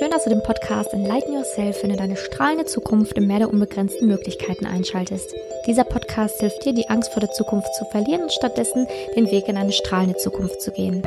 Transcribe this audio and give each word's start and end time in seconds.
Schön, 0.00 0.10
dass 0.10 0.24
du 0.24 0.30
den 0.30 0.42
Podcast 0.42 0.94
Enlighten 0.94 1.34
Yourself, 1.34 1.76
finde 1.76 1.96
deine 1.96 2.16
strahlende 2.16 2.64
Zukunft 2.64 3.18
im 3.18 3.26
Meer 3.26 3.40
der 3.40 3.50
unbegrenzten 3.50 4.08
Möglichkeiten 4.08 4.64
einschaltest. 4.64 5.34
Dieser 5.66 5.84
Podcast 5.84 6.40
hilft 6.40 6.64
dir, 6.64 6.72
die 6.72 6.88
Angst 6.88 7.12
vor 7.12 7.20
der 7.20 7.32
Zukunft 7.32 7.74
zu 7.74 7.84
verlieren 7.84 8.22
und 8.22 8.32
stattdessen 8.32 8.86
den 9.14 9.30
Weg 9.30 9.46
in 9.46 9.58
eine 9.58 9.72
strahlende 9.72 10.16
Zukunft 10.16 10.62
zu 10.62 10.70
gehen. 10.70 11.02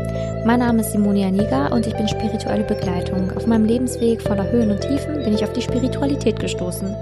Mein 0.45 0.59
Name 0.59 0.81
ist 0.81 0.91
Simonia 0.91 1.31
Niga 1.31 1.69
und 1.69 1.87
ich 1.87 1.97
bin 1.97 2.07
spirituelle 2.07 2.65
Begleitung. 2.65 3.35
Auf 3.35 3.47
meinem 3.47 3.65
Lebensweg 3.65 4.21
voller 4.21 4.51
Höhen 4.51 4.69
und 4.69 4.81
Tiefen 4.81 5.23
bin 5.23 5.33
ich 5.33 5.43
auf 5.43 5.53
die 5.53 5.63
Spiritualität 5.63 6.39
gestoßen. 6.39 6.95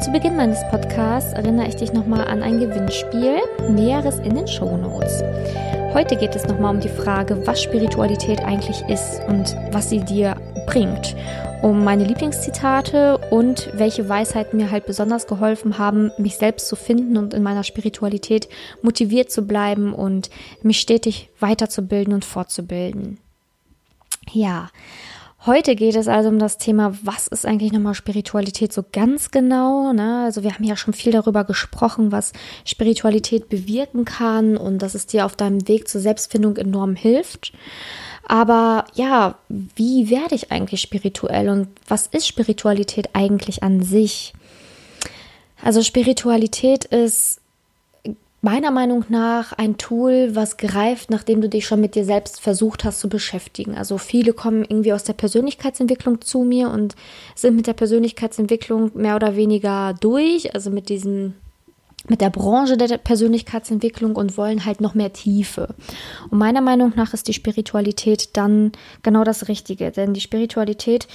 Zu 0.00 0.12
Beginn 0.12 0.36
meines 0.36 0.66
Podcasts 0.70 1.34
erinnere 1.34 1.68
ich 1.68 1.76
dich 1.76 1.92
nochmal 1.92 2.24
an 2.26 2.42
ein 2.42 2.58
Gewinnspiel, 2.58 3.36
Näheres 3.68 4.18
in 4.20 4.34
den 4.34 4.48
Show 4.48 4.78
Notes. 4.78 5.22
Heute 5.92 6.16
geht 6.16 6.34
es 6.34 6.46
nochmal 6.46 6.74
um 6.74 6.80
die 6.80 6.88
Frage, 6.88 7.46
was 7.46 7.62
Spiritualität 7.62 8.42
eigentlich 8.42 8.80
ist 8.88 9.20
und 9.28 9.54
was 9.72 9.90
sie 9.90 10.00
dir 10.00 10.36
bringt. 10.72 11.14
Um 11.60 11.84
meine 11.84 12.04
Lieblingszitate 12.04 13.18
und 13.30 13.68
welche 13.74 14.08
Weisheiten 14.08 14.56
mir 14.56 14.70
halt 14.70 14.86
besonders 14.86 15.26
geholfen 15.26 15.76
haben, 15.76 16.10
mich 16.16 16.38
selbst 16.38 16.66
zu 16.66 16.76
finden 16.76 17.18
und 17.18 17.34
in 17.34 17.42
meiner 17.42 17.62
Spiritualität 17.62 18.48
motiviert 18.80 19.30
zu 19.30 19.42
bleiben 19.42 19.92
und 19.92 20.30
mich 20.62 20.80
stetig 20.80 21.28
weiterzubilden 21.38 22.14
und 22.14 22.24
fortzubilden. 22.24 23.18
Ja, 24.32 24.70
Heute 25.44 25.74
geht 25.74 25.96
es 25.96 26.06
also 26.06 26.28
um 26.28 26.38
das 26.38 26.56
Thema, 26.56 26.96
was 27.02 27.26
ist 27.26 27.46
eigentlich 27.46 27.72
nochmal 27.72 27.94
Spiritualität 27.94 28.72
so 28.72 28.84
ganz 28.92 29.32
genau? 29.32 29.92
Ne? 29.92 30.22
Also 30.22 30.44
wir 30.44 30.54
haben 30.54 30.62
ja 30.62 30.76
schon 30.76 30.94
viel 30.94 31.10
darüber 31.10 31.42
gesprochen, 31.42 32.12
was 32.12 32.32
Spiritualität 32.64 33.48
bewirken 33.48 34.04
kann 34.04 34.56
und 34.56 34.78
dass 34.82 34.94
es 34.94 35.06
dir 35.06 35.26
auf 35.26 35.34
deinem 35.34 35.66
Weg 35.66 35.88
zur 35.88 36.00
Selbstfindung 36.00 36.58
enorm 36.58 36.94
hilft. 36.94 37.52
Aber 38.26 38.86
ja, 38.94 39.36
wie 39.48 40.10
werde 40.10 40.34
ich 40.34 40.52
eigentlich 40.52 40.80
spirituell 40.80 41.48
und 41.48 41.68
was 41.88 42.06
ist 42.06 42.26
Spiritualität 42.26 43.10
eigentlich 43.14 43.62
an 43.62 43.82
sich? 43.82 44.32
Also 45.62 45.82
Spiritualität 45.82 46.84
ist 46.84 47.40
meiner 48.42 48.72
Meinung 48.72 49.04
nach 49.08 49.52
ein 49.52 49.78
Tool, 49.78 50.34
was 50.34 50.56
greift, 50.56 51.10
nachdem 51.10 51.40
du 51.40 51.48
dich 51.48 51.64
schon 51.64 51.80
mit 51.80 51.94
dir 51.94 52.04
selbst 52.04 52.40
versucht 52.40 52.84
hast 52.84 52.98
zu 52.98 53.08
beschäftigen. 53.08 53.76
Also 53.76 53.98
viele 53.98 54.32
kommen 54.32 54.64
irgendwie 54.64 54.92
aus 54.92 55.04
der 55.04 55.12
Persönlichkeitsentwicklung 55.12 56.20
zu 56.20 56.40
mir 56.40 56.68
und 56.70 56.96
sind 57.36 57.54
mit 57.54 57.68
der 57.68 57.74
Persönlichkeitsentwicklung 57.74 58.90
mehr 58.94 59.14
oder 59.14 59.36
weniger 59.36 59.94
durch, 60.00 60.54
also 60.54 60.70
mit 60.70 60.88
diesem 60.88 61.34
mit 62.08 62.20
der 62.20 62.30
Branche 62.30 62.76
der 62.76 62.98
Persönlichkeitsentwicklung 62.98 64.16
und 64.16 64.36
wollen 64.36 64.64
halt 64.64 64.80
noch 64.80 64.94
mehr 64.94 65.12
Tiefe. 65.12 65.74
Und 66.30 66.38
meiner 66.38 66.60
Meinung 66.60 66.92
nach 66.96 67.14
ist 67.14 67.28
die 67.28 67.32
Spiritualität 67.32 68.36
dann 68.36 68.72
genau 69.02 69.24
das 69.24 69.48
Richtige, 69.48 69.90
denn 69.90 70.14
die 70.14 70.20
Spiritualität 70.20 71.06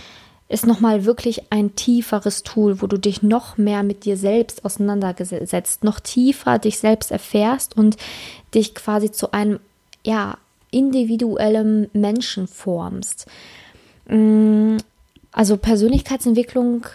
ist 0.49 0.65
nochmal 0.65 1.03
wirklich 1.03 1.51
ein 1.51 1.75
tieferes 1.75 2.43
Tool, 2.43 2.81
wo 2.81 2.87
du 2.87 2.97
dich 2.97 3.21
noch 3.21 3.57
mehr 3.57 3.83
mit 3.83 4.05
dir 4.05 4.15
selbst 4.15 4.63
auseinandergesetzt, 4.63 5.83
noch 5.83 5.99
tiefer 5.99 6.57
dich 6.57 6.79
selbst 6.79 7.11
erfährst 7.11 7.75
und 7.75 7.97
dich 8.53 8.73
quasi 8.73 9.11
zu 9.11 9.33
einem, 9.33 9.59
ja, 10.05 10.37
individuellen 10.71 11.89
Menschen 11.93 12.47
formst. 12.47 13.25
Mm, 14.07 14.77
also 15.31 15.57
Persönlichkeitsentwicklung 15.57 16.85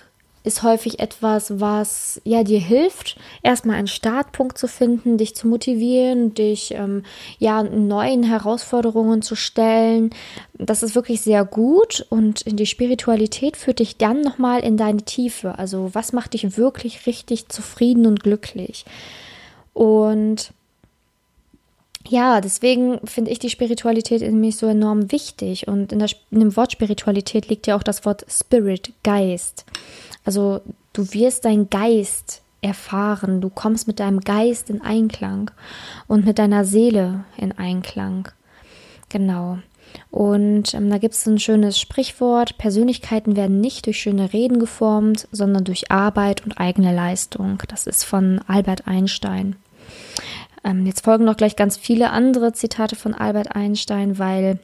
ist 0.44 0.62
häufig 0.62 0.98
etwas, 0.98 1.60
was 1.60 2.20
ja 2.24 2.42
dir 2.42 2.58
hilft, 2.58 3.16
erstmal 3.42 3.76
einen 3.76 3.86
Startpunkt 3.86 4.58
zu 4.58 4.66
finden, 4.66 5.16
dich 5.16 5.36
zu 5.36 5.46
motivieren, 5.46 6.34
dich 6.34 6.72
ähm, 6.74 7.04
ja 7.38 7.62
neuen 7.62 8.22
Herausforderungen 8.22 9.22
zu 9.22 9.36
stellen. 9.36 10.10
Das 10.54 10.82
ist 10.82 10.94
wirklich 10.94 11.20
sehr 11.20 11.44
gut 11.44 12.04
und 12.10 12.42
in 12.42 12.56
die 12.56 12.66
Spiritualität 12.66 13.56
führt 13.56 13.78
dich 13.78 13.96
dann 13.98 14.20
nochmal 14.20 14.60
in 14.60 14.76
deine 14.76 15.02
Tiefe. 15.02 15.58
Also 15.58 15.90
was 15.92 16.12
macht 16.12 16.34
dich 16.34 16.56
wirklich 16.56 17.06
richtig 17.06 17.48
zufrieden 17.48 18.06
und 18.06 18.22
glücklich? 18.22 18.84
Und 19.74 20.52
ja, 22.08 22.40
deswegen 22.40 22.98
finde 23.04 23.30
ich 23.30 23.38
die 23.38 23.50
Spiritualität 23.50 24.22
in 24.22 24.40
mich 24.40 24.56
so 24.56 24.66
enorm 24.66 25.12
wichtig. 25.12 25.68
Und 25.68 25.92
in, 25.92 25.98
der, 25.98 26.08
in 26.30 26.40
dem 26.40 26.56
Wort 26.56 26.72
Spiritualität 26.72 27.48
liegt 27.48 27.66
ja 27.66 27.76
auch 27.76 27.82
das 27.82 28.04
Wort 28.04 28.24
Spirit, 28.28 28.92
Geist. 29.02 29.64
Also 30.24 30.60
du 30.92 31.12
wirst 31.12 31.44
deinen 31.44 31.70
Geist 31.70 32.42
erfahren, 32.60 33.40
du 33.40 33.50
kommst 33.50 33.86
mit 33.86 33.98
deinem 34.00 34.20
Geist 34.20 34.70
in 34.70 34.80
Einklang 34.80 35.50
und 36.06 36.24
mit 36.24 36.38
deiner 36.38 36.64
Seele 36.64 37.24
in 37.36 37.52
Einklang. 37.52 38.28
Genau. 39.08 39.58
Und 40.10 40.72
ähm, 40.72 40.88
da 40.88 40.98
gibt 40.98 41.14
es 41.14 41.26
ein 41.26 41.38
schönes 41.38 41.78
Sprichwort, 41.78 42.56
Persönlichkeiten 42.56 43.36
werden 43.36 43.60
nicht 43.60 43.86
durch 43.86 44.00
schöne 44.00 44.32
Reden 44.32 44.58
geformt, 44.58 45.28
sondern 45.32 45.64
durch 45.64 45.90
Arbeit 45.90 46.44
und 46.44 46.58
eigene 46.58 46.94
Leistung. 46.94 47.62
Das 47.68 47.86
ist 47.86 48.04
von 48.04 48.40
Albert 48.46 48.86
Einstein. 48.86 49.56
Ähm, 50.64 50.86
jetzt 50.86 51.04
folgen 51.04 51.24
noch 51.24 51.36
gleich 51.36 51.56
ganz 51.56 51.76
viele 51.76 52.10
andere 52.10 52.52
Zitate 52.52 52.96
von 52.96 53.14
Albert 53.14 53.54
Einstein, 53.54 54.18
weil 54.18 54.58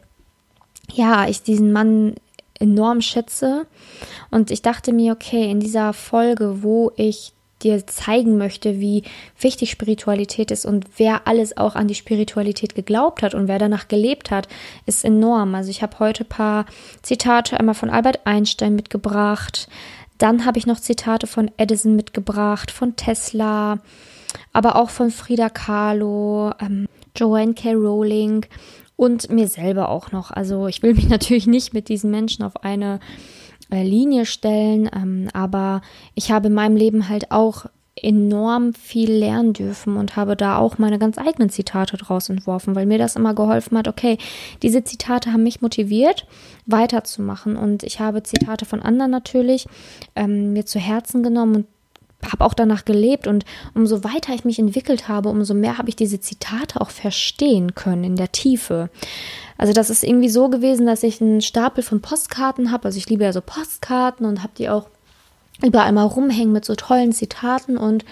ja, 0.93 1.29
ich 1.29 1.43
diesen 1.43 1.73
Mann 1.73 2.15
enorm 2.59 3.01
schätze. 3.01 3.67
Und 4.31 4.51
ich 4.51 4.63
dachte 4.63 4.93
mir, 4.93 5.13
okay, 5.13 5.51
in 5.51 5.61
dieser 5.61 5.93
Folge, 5.93 6.63
wo 6.63 6.93
ich 6.97 7.33
dir 7.63 7.87
zeigen 7.87 8.39
möchte, 8.39 8.79
wie 8.79 9.03
wichtig 9.41 9.71
Spiritualität 9.71 10.51
ist 10.51 10.65
und 10.65 10.87
wer 10.97 11.27
alles 11.27 11.57
auch 11.57 11.75
an 11.75 11.89
die 11.89 11.97
Spiritualität 11.97 12.75
geglaubt 12.75 13.23
hat 13.23 13.35
und 13.35 13.49
wer 13.49 13.59
danach 13.59 13.89
gelebt 13.89 14.31
hat, 14.31 14.49
ist 14.87 15.05
enorm. 15.05 15.55
Also 15.55 15.71
ich 15.71 15.83
habe 15.83 15.99
heute 15.99 16.25
ein 16.25 16.29
paar 16.29 16.67
Zitate 17.03 17.59
einmal 17.59 17.75
von 17.75 17.91
Albert 17.91 18.21
Einstein 18.27 18.77
mitgebracht, 18.77 19.69
dann 20.19 20.45
habe 20.45 20.59
ich 20.59 20.67
noch 20.67 20.81
Zitate 20.81 21.27
von 21.27 21.51
Edison 21.57 21.95
mitgebracht, 21.95 22.71
von 22.71 22.97
Tesla, 22.97 23.79
aber 24.53 24.77
auch 24.77 24.91
von 24.91 25.11
Frida 25.11 25.49
Kahlo, 25.49 26.53
ähm, 26.61 26.87
Joanne 27.17 27.55
K. 27.55 27.73
Rowling 27.75 28.47
und 28.97 29.31
mir 29.31 29.49
selber 29.49 29.89
auch 29.89 30.13
noch. 30.13 30.31
Also 30.31 30.67
ich 30.67 30.83
will 30.83 30.95
mich 30.97 31.09
natürlich 31.09 31.47
nicht 31.47 31.73
mit 31.73 31.89
diesen 31.89 32.11
Menschen 32.11 32.45
auf 32.45 32.63
eine 32.65 33.01
äh, 33.71 33.83
Linie 33.83 34.27
stellen, 34.27 34.89
ähm, 34.95 35.29
aber 35.33 35.83
ich 36.15 36.31
habe 36.31 36.49
in 36.49 36.55
meinem 36.55 36.77
Leben 36.77 37.09
halt 37.09 37.31
auch 37.31 37.67
enorm 38.03 38.75
viel 38.75 39.13
lernen 39.13 39.53
dürfen 39.53 39.97
und 39.97 40.17
habe 40.17 40.37
da 40.37 40.59
auch 40.59 40.79
meine 40.79 40.99
ganz 40.99 41.19
eigenen 41.19 41.51
Zitate 41.51 41.97
draus 41.97 42.29
entworfen, 42.29 42.75
weil 42.75 42.87
mir 42.87 42.99
das 42.99 43.17
immer 43.17 43.35
geholfen 43.35 43.77
hat, 43.77 43.89
okay, 43.89 44.19
diese 44.63 44.85
Zitate 44.85 45.33
haben 45.33 45.43
mich 45.43 45.61
motiviert, 45.63 46.27
weiterzumachen 46.67 47.57
und 47.57 47.83
ich 47.83 48.01
habe 48.01 48.23
Zitate 48.23 48.65
von 48.65 48.83
anderen 48.83 49.11
natürlich 49.11 49.67
ähm, 50.15 50.53
mir 50.53 50.65
zu 50.65 50.79
Herzen 50.79 51.23
genommen 51.23 51.57
und 51.57 51.67
habe 52.25 52.45
auch 52.45 52.55
danach 52.55 52.85
gelebt 52.85 53.27
und 53.27 53.45
umso 53.75 54.03
weiter 54.03 54.35
ich 54.35 54.45
mich 54.45 54.59
entwickelt 54.59 55.09
habe, 55.09 55.29
umso 55.29 55.55
mehr 55.55 55.79
habe 55.79 55.89
ich 55.89 55.97
diese 55.97 56.21
Zitate 56.21 56.81
auch 56.81 56.91
verstehen 56.91 57.75
können 57.75 58.05
in 58.05 58.17
der 58.17 58.33
Tiefe. 58.33 58.91
Also 59.57 59.73
das 59.73 59.91
ist 59.91 60.05
irgendwie 60.05 60.29
so 60.29 60.49
gewesen, 60.49 60.87
dass 60.87 61.03
ich 61.03 61.21
einen 61.21 61.41
Stapel 61.41 61.83
von 61.83 62.01
Postkarten 62.01 62.73
habe. 62.73 62.87
Also 62.87 62.99
ich 62.99 63.09
liebe 63.09 63.25
ja 63.25 63.33
so 63.33 63.41
Postkarten 63.41 64.27
und 64.27 64.43
habe 64.43 64.53
die 64.59 64.69
auch 64.69 64.89
überall 65.63 65.93
mal 65.93 66.05
rumhängen 66.05 66.53
mit 66.53 66.65
so 66.65 66.75
tollen 66.75 67.13
Zitaten 67.13 67.77
und 67.77 68.05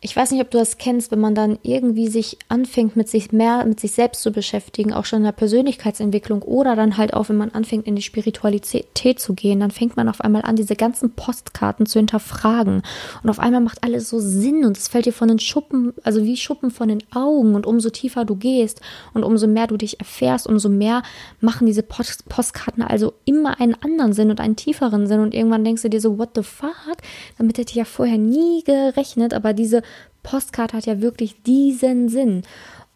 ich 0.00 0.14
weiß 0.14 0.30
nicht, 0.30 0.40
ob 0.40 0.50
du 0.50 0.58
das 0.58 0.78
kennst, 0.78 1.10
wenn 1.10 1.18
man 1.18 1.34
dann 1.34 1.58
irgendwie 1.64 2.06
sich 2.06 2.38
anfängt, 2.48 2.94
mit 2.94 3.08
sich 3.08 3.32
mehr 3.32 3.64
mit 3.64 3.80
sich 3.80 3.92
selbst 3.92 4.22
zu 4.22 4.30
beschäftigen, 4.30 4.92
auch 4.92 5.04
schon 5.04 5.18
in 5.18 5.24
der 5.24 5.32
Persönlichkeitsentwicklung 5.32 6.42
oder 6.42 6.76
dann 6.76 6.96
halt 6.96 7.14
auch, 7.14 7.28
wenn 7.28 7.36
man 7.36 7.50
anfängt, 7.50 7.86
in 7.86 7.96
die 7.96 8.02
Spiritualität 8.02 9.18
zu 9.18 9.34
gehen, 9.34 9.58
dann 9.58 9.72
fängt 9.72 9.96
man 9.96 10.08
auf 10.08 10.20
einmal 10.20 10.42
an, 10.42 10.54
diese 10.54 10.76
ganzen 10.76 11.10
Postkarten 11.10 11.86
zu 11.86 11.98
hinterfragen. 11.98 12.82
Und 13.24 13.30
auf 13.30 13.40
einmal 13.40 13.60
macht 13.60 13.82
alles 13.82 14.08
so 14.08 14.20
Sinn 14.20 14.64
und 14.64 14.78
es 14.78 14.86
fällt 14.86 15.06
dir 15.06 15.12
von 15.12 15.28
den 15.28 15.40
Schuppen, 15.40 15.92
also 16.04 16.22
wie 16.22 16.36
Schuppen 16.36 16.70
von 16.70 16.88
den 16.88 17.02
Augen. 17.12 17.56
Und 17.56 17.66
umso 17.66 17.90
tiefer 17.90 18.24
du 18.24 18.36
gehst 18.36 18.80
und 19.14 19.24
umso 19.24 19.48
mehr 19.48 19.66
du 19.66 19.76
dich 19.76 19.98
erfährst, 19.98 20.46
umso 20.46 20.68
mehr 20.68 21.02
machen 21.40 21.66
diese 21.66 21.82
Post 21.82 22.28
Postkarten 22.28 22.84
also 22.84 23.14
immer 23.24 23.60
einen 23.60 23.74
anderen 23.74 24.12
Sinn 24.12 24.30
und 24.30 24.40
einen 24.40 24.54
tieferen 24.54 25.08
Sinn. 25.08 25.20
Und 25.20 25.34
irgendwann 25.34 25.64
denkst 25.64 25.82
du 25.82 25.90
dir 25.90 26.00
so, 26.00 26.18
what 26.18 26.30
the 26.36 26.42
fuck? 26.44 26.98
Damit 27.36 27.58
hätte 27.58 27.70
ich 27.70 27.76
ja 27.76 27.84
vorher 27.84 28.18
nie 28.18 28.62
gerechnet, 28.62 29.34
aber 29.34 29.52
diese 29.52 29.82
Postkarte 30.28 30.76
hat 30.76 30.84
ja 30.84 31.00
wirklich 31.00 31.42
diesen 31.42 32.10
Sinn. 32.10 32.42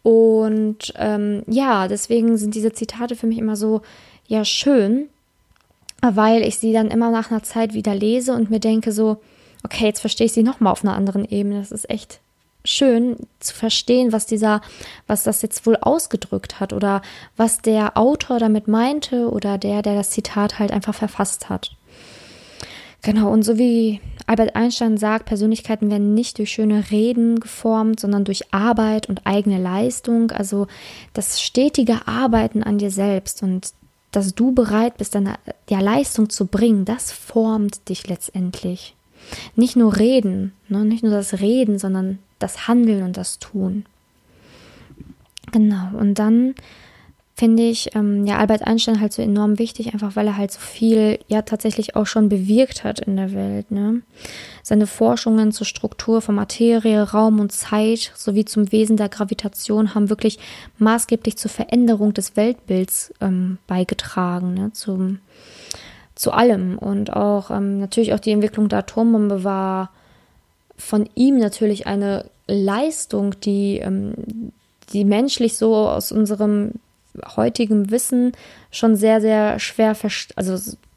Und 0.03 0.93
ähm, 0.97 1.43
ja, 1.47 1.87
deswegen 1.87 2.37
sind 2.37 2.53
diese 2.53 2.73
Zitate 2.73 3.15
für 3.15 3.25
mich 3.25 3.39
immer 3.39 3.55
so, 3.55 3.81
ja, 4.27 4.45
schön, 4.45 5.09
weil 6.01 6.43
ich 6.43 6.59
sie 6.59 6.73
dann 6.73 6.91
immer 6.91 7.09
nach 7.09 7.31
einer 7.31 7.41
Zeit 7.41 7.73
wieder 7.73 7.95
lese 7.95 8.33
und 8.33 8.51
mir 8.51 8.59
denke 8.59 8.91
so, 8.91 9.17
okay, 9.63 9.85
jetzt 9.85 10.01
verstehe 10.01 10.25
ich 10.25 10.33
sie 10.33 10.43
nochmal 10.43 10.73
auf 10.73 10.83
einer 10.83 10.95
anderen 10.95 11.25
Ebene. 11.25 11.59
Das 11.59 11.71
ist 11.71 11.89
echt 11.89 12.19
schön 12.65 13.15
zu 13.39 13.55
verstehen, 13.55 14.11
was 14.11 14.25
dieser, 14.27 14.61
was 15.07 15.23
das 15.23 15.41
jetzt 15.41 15.65
wohl 15.65 15.77
ausgedrückt 15.77 16.59
hat 16.59 16.71
oder 16.71 17.01
was 17.35 17.61
der 17.61 17.97
Autor 17.97 18.37
damit 18.39 18.67
meinte 18.67 19.29
oder 19.29 19.57
der, 19.57 19.81
der 19.81 19.95
das 19.95 20.11
Zitat 20.11 20.59
halt 20.59 20.71
einfach 20.71 20.93
verfasst 20.93 21.49
hat. 21.49 21.71
Genau, 23.03 23.31
und 23.31 23.43
so 23.43 23.57
wie 23.57 23.99
Albert 24.25 24.55
Einstein 24.55 24.97
sagt, 24.97 25.25
Persönlichkeiten 25.25 25.91
werden 25.91 26.13
nicht 26.13 26.37
durch 26.37 26.51
schöne 26.51 26.89
Reden 26.89 27.41
geformt, 27.41 27.99
sondern 27.99 28.23
durch 28.23 28.53
Arbeit 28.53 29.09
und 29.09 29.25
eigene 29.25 29.61
Leistung, 29.61 30.31
also 30.31 30.67
das 31.13 31.41
stetige 31.41 32.07
Arbeiten 32.07 32.63
an 32.63 32.77
dir 32.77 32.91
selbst. 32.91 33.43
Und 33.43 33.73
dass 34.11 34.33
du 34.33 34.53
bereit 34.53 34.97
bist, 34.97 35.15
deine 35.15 35.35
ja, 35.69 35.81
Leistung 35.81 36.29
zu 36.29 36.45
bringen, 36.45 36.85
das 36.85 37.11
formt 37.11 37.89
dich 37.89 38.07
letztendlich. 38.07 38.95
Nicht 39.55 39.75
nur 39.75 39.97
reden, 39.97 40.53
ne? 40.69 40.85
nicht 40.85 41.03
nur 41.03 41.11
das 41.11 41.41
Reden, 41.41 41.79
sondern 41.79 42.19
das 42.39 42.67
Handeln 42.69 43.03
und 43.03 43.17
das 43.17 43.39
Tun. 43.39 43.85
Genau, 45.51 45.97
und 45.97 46.19
dann 46.19 46.55
finde 47.35 47.63
ich 47.63 47.95
ähm, 47.95 48.27
ja 48.27 48.37
Albert 48.37 48.61
Einstein 48.61 49.01
halt 49.01 49.11
so 49.11 49.21
enorm 49.21 49.57
wichtig, 49.57 49.93
einfach 49.93 50.15
weil 50.15 50.27
er 50.27 50.37
halt 50.37 50.51
so 50.51 50.59
viel 50.59 51.19
ja 51.27 51.41
tatsächlich 51.41 51.95
auch 51.95 52.05
schon 52.05 52.29
bewirkt 52.29 52.83
hat 52.83 52.99
in 52.99 53.15
der 53.15 53.33
Welt. 53.33 53.71
Ne? 53.71 54.01
Seine 54.61 54.85
Forschungen 54.85 55.51
zur 55.51 55.65
Struktur 55.65 56.21
von 56.21 56.35
Materie, 56.35 57.01
Raum 57.01 57.39
und 57.39 57.51
Zeit 57.51 58.11
sowie 58.15 58.45
zum 58.45 58.71
Wesen 58.71 58.97
der 58.97 59.09
Gravitation 59.09 59.95
haben 59.95 60.09
wirklich 60.09 60.37
maßgeblich 60.77 61.37
zur 61.37 61.49
Veränderung 61.49 62.13
des 62.13 62.35
Weltbilds 62.35 63.13
ähm, 63.19 63.57
beigetragen, 63.65 64.53
ne? 64.53 64.71
zum, 64.73 65.19
zu 66.13 66.31
allem. 66.31 66.77
Und 66.77 67.11
auch 67.13 67.49
ähm, 67.49 67.79
natürlich 67.79 68.13
auch 68.13 68.19
die 68.19 68.31
Entwicklung 68.31 68.69
der 68.69 68.79
Atombombe 68.79 69.43
war 69.43 69.91
von 70.77 71.09
ihm 71.15 71.39
natürlich 71.39 71.87
eine 71.87 72.29
Leistung, 72.45 73.39
die, 73.39 73.79
ähm, 73.79 74.13
die 74.91 75.03
menschlich 75.03 75.57
so 75.57 75.75
aus 75.75 76.11
unserem 76.11 76.73
heutigem 77.35 77.91
Wissen 77.91 78.31
schon 78.71 78.95
sehr, 78.95 79.21
sehr 79.21 79.59
schwer 79.59 79.95
verstehen. 79.95 80.37
Also 80.37 80.53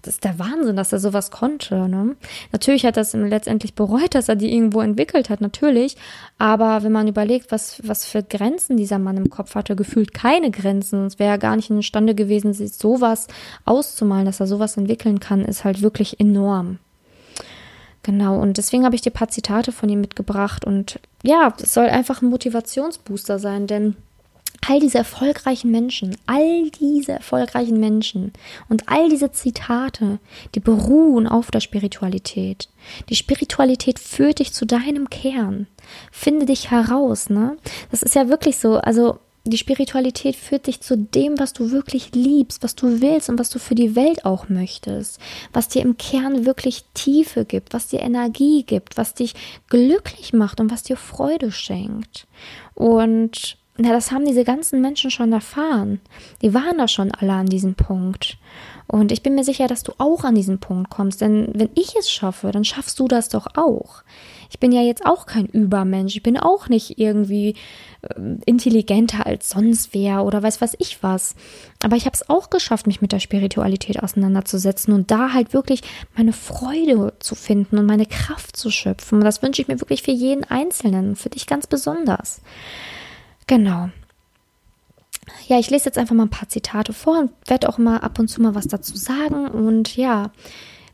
das 0.07 0.15
ist 0.15 0.25
der 0.25 0.39
Wahnsinn, 0.39 0.77
dass 0.77 0.93
er 0.93 1.01
sowas 1.01 1.31
konnte. 1.31 1.89
Ne? 1.89 2.17
Natürlich 2.53 2.87
hat 2.87 2.97
er 2.97 3.03
es 3.03 3.13
letztendlich 3.13 3.75
bereut, 3.75 4.15
dass 4.15 4.29
er 4.29 4.37
die 4.37 4.53
irgendwo 4.53 4.81
entwickelt 4.81 5.31
hat, 5.31 5.41
natürlich. 5.41 5.97
Aber 6.39 6.85
wenn 6.85 6.93
man 6.93 7.09
überlegt, 7.09 7.51
was, 7.51 7.81
was 7.85 8.05
für 8.07 8.23
Grenzen 8.23 8.77
dieser 8.77 9.01
Mann 9.01 9.17
im 9.17 9.31
Kopf 9.31 9.57
hatte, 9.57 9.75
gefühlt 9.75 10.15
keine 10.15 10.51
Grenzen, 10.53 11.01
sonst 11.01 11.19
wäre 11.19 11.33
er 11.33 11.39
gar 11.39 11.57
nicht 11.57 11.71
imstande 11.71 12.15
gewesen, 12.15 12.53
sich 12.53 12.75
sowas 12.75 13.27
auszumalen, 13.65 14.27
dass 14.27 14.41
er 14.41 14.47
sowas 14.47 14.77
entwickeln 14.77 15.19
kann, 15.19 15.45
ist 15.45 15.65
halt 15.65 15.83
wirklich 15.83 16.21
enorm. 16.21 16.79
Genau, 18.05 18.39
und 18.39 18.59
deswegen 18.59 18.85
habe 18.85 18.95
ich 18.95 19.03
dir 19.03 19.11
ein 19.11 19.15
paar 19.15 19.31
Zitate 19.31 19.73
von 19.73 19.89
ihm 19.89 20.01
mitgebracht. 20.01 20.65
Und 20.65 21.01
ja, 21.25 21.53
es 21.61 21.75
soll 21.75 21.87
einfach 21.87 22.23
ein 22.23 22.31
Motivationsbooster 22.31 23.41
sein, 23.41 23.67
denn 23.67 23.97
all 24.67 24.81
diese 24.81 24.99
erfolgreichen 24.99 25.70
Menschen, 25.70 26.17
all 26.26 26.70
diese 26.70 27.12
erfolgreichen 27.12 27.81
Menschen 27.81 28.32
und 28.69 28.88
all 28.88 29.08
diese 29.08 29.32
Zitate, 29.32 30.19
die 30.55 30.61
beruhen 30.61 31.26
auf 31.26 31.50
der 31.50 31.61
Spiritualität. 31.61 32.69
Die 33.08 33.17
Spiritualität 33.17 33.99
führt 33.99 34.38
dich 34.38 34.53
zu 34.53 34.67
deinem 34.67 35.11
Kern. 35.11 35.67
Finde 36.12 36.47
dich 36.47 36.70
heraus, 36.70 37.31
ne? 37.31 37.56
Das 37.91 38.03
ist 38.03 38.14
ja 38.14 38.29
wirklich 38.29 38.58
so, 38.58 38.79
also 38.79 39.19
die 39.47 39.58
Spiritualität 39.58 40.35
führt 40.35 40.67
dich 40.67 40.81
zu 40.81 40.97
dem, 40.99 41.38
was 41.38 41.52
du 41.52 41.70
wirklich 41.70 42.14
liebst, 42.14 42.62
was 42.62 42.75
du 42.75 43.00
willst 43.00 43.29
und 43.29 43.38
was 43.38 43.49
du 43.49 43.59
für 43.59 43.76
die 43.76 43.94
Welt 43.94 44.25
auch 44.25 44.49
möchtest, 44.49 45.20
was 45.52 45.69
dir 45.69 45.82
im 45.82 45.97
Kern 45.97 46.44
wirklich 46.44 46.85
Tiefe 46.94 47.44
gibt, 47.44 47.73
was 47.73 47.87
dir 47.87 48.00
Energie 48.00 48.64
gibt, 48.64 48.97
was 48.97 49.14
dich 49.14 49.35
glücklich 49.69 50.32
macht 50.32 50.61
und 50.61 50.70
was 50.70 50.82
dir 50.82 50.97
Freude 50.97 51.52
schenkt. 51.52 52.26
Und 52.75 53.56
na, 53.78 53.90
das 53.90 54.11
haben 54.11 54.25
diese 54.25 54.44
ganzen 54.44 54.81
Menschen 54.81 55.11
schon 55.11 55.32
erfahren. 55.32 56.00
Die 56.43 56.55
waren 56.55 56.78
da 56.78 56.88
schon 56.88 57.12
alle 57.12 57.32
an 57.32 57.46
diesem 57.46 57.75
Punkt. 57.75 58.38
Und 58.88 59.11
ich 59.11 59.23
bin 59.23 59.34
mir 59.34 59.44
sicher, 59.44 59.67
dass 59.67 59.82
du 59.82 59.93
auch 59.99 60.23
an 60.23 60.37
diesen 60.37 60.58
Punkt 60.58 60.90
kommst. 60.90 61.20
Denn 61.20 61.50
wenn 61.55 61.70
ich 61.75 61.96
es 61.96 62.11
schaffe, 62.11 62.52
dann 62.52 62.64
schaffst 62.64 62.99
du 63.00 63.08
das 63.08 63.28
doch 63.28 63.49
auch. 63.56 64.02
Ich 64.49 64.61
bin 64.61 64.70
ja 64.70 64.81
jetzt 64.81 65.05
auch 65.05 65.26
kein 65.26 65.46
Übermensch. 65.46 66.14
Ich 66.14 66.23
bin 66.23 66.38
auch 66.38 66.69
nicht 66.69 66.99
irgendwie 66.99 67.56
äh, 68.02 68.14
intelligenter 68.46 69.26
als 69.26 69.50
sonst 69.50 69.93
wer 69.93 70.25
oder 70.25 70.43
weiß 70.43 70.61
was 70.61 70.76
ich 70.78 71.02
was. 71.02 71.34
Aber 71.82 71.96
ich 71.96 72.06
habe 72.06 72.14
es 72.14 72.31
auch 72.31 72.49
geschafft, 72.49 72.87
mich 72.87 73.02
mit 73.02 73.11
der 73.11 73.19
Spiritualität 73.19 74.02
auseinanderzusetzen 74.02 74.94
und 74.94 75.11
da 75.11 75.32
halt 75.32 75.52
wirklich 75.52 75.82
meine 76.17 76.32
Freude 76.32 77.14
zu 77.19 77.34
finden 77.34 77.78
und 77.78 77.87
meine 77.87 78.06
Kraft 78.06 78.56
zu 78.56 78.70
schöpfen. 78.70 79.19
Und 79.19 79.25
das 79.25 79.43
wünsche 79.43 79.61
ich 79.62 79.69
mir 79.69 79.81
wirklich 79.81 80.02
für 80.02 80.12
jeden 80.12 80.44
Einzelnen, 80.44 81.17
für 81.17 81.31
dich 81.31 81.46
ganz 81.46 81.67
besonders. 81.67 82.40
Genau. 83.47 83.91
Ja, 85.49 85.59
ich 85.59 85.71
lese 85.71 85.87
jetzt 85.87 85.99
einfach 85.99 86.15
mal 86.15 86.25
ein 86.25 86.31
paar 86.31 86.49
Zitate 86.49 86.93
vor 86.93 87.19
und 87.19 87.31
werde 87.47 87.69
auch 87.69 87.79
mal 87.79 87.99
ab 87.99 88.19
und 88.19 88.29
zu 88.29 88.43
mal 88.43 88.55
was 88.55 88.67
dazu 88.69 88.97
sagen. 88.97 89.49
Und 89.49 89.97
ja, 89.97 90.31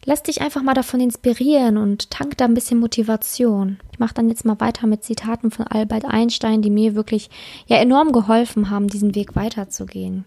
lass 0.05 0.23
dich 0.23 0.41
einfach 0.41 0.63
mal 0.63 0.75
davon 0.75 1.01
inspirieren 1.01 1.77
und 1.77 2.11
tank 2.11 2.37
da 2.37 2.45
ein 2.45 2.55
bisschen 2.55 2.81
Motivation. 2.81 3.79
Ich 3.93 3.99
mache 3.99 4.15
dann 4.15 4.29
jetzt 4.29 4.45
mal 4.45 4.61
weiter 4.61 4.87
mit 4.87 5.05
Zitaten 5.05 5.51
von 5.51 5.67
Albert 5.67 6.05
Einstein, 6.05 6.63
die 6.63 6.71
mir 6.71 6.95
wirklich 6.95 7.31
ja 7.67 7.77
enorm 7.77 8.13
geholfen 8.13 8.71
haben, 8.71 8.89
diesen 8.89 9.15
Weg 9.15 9.37
weiterzugehen. 9.37 10.25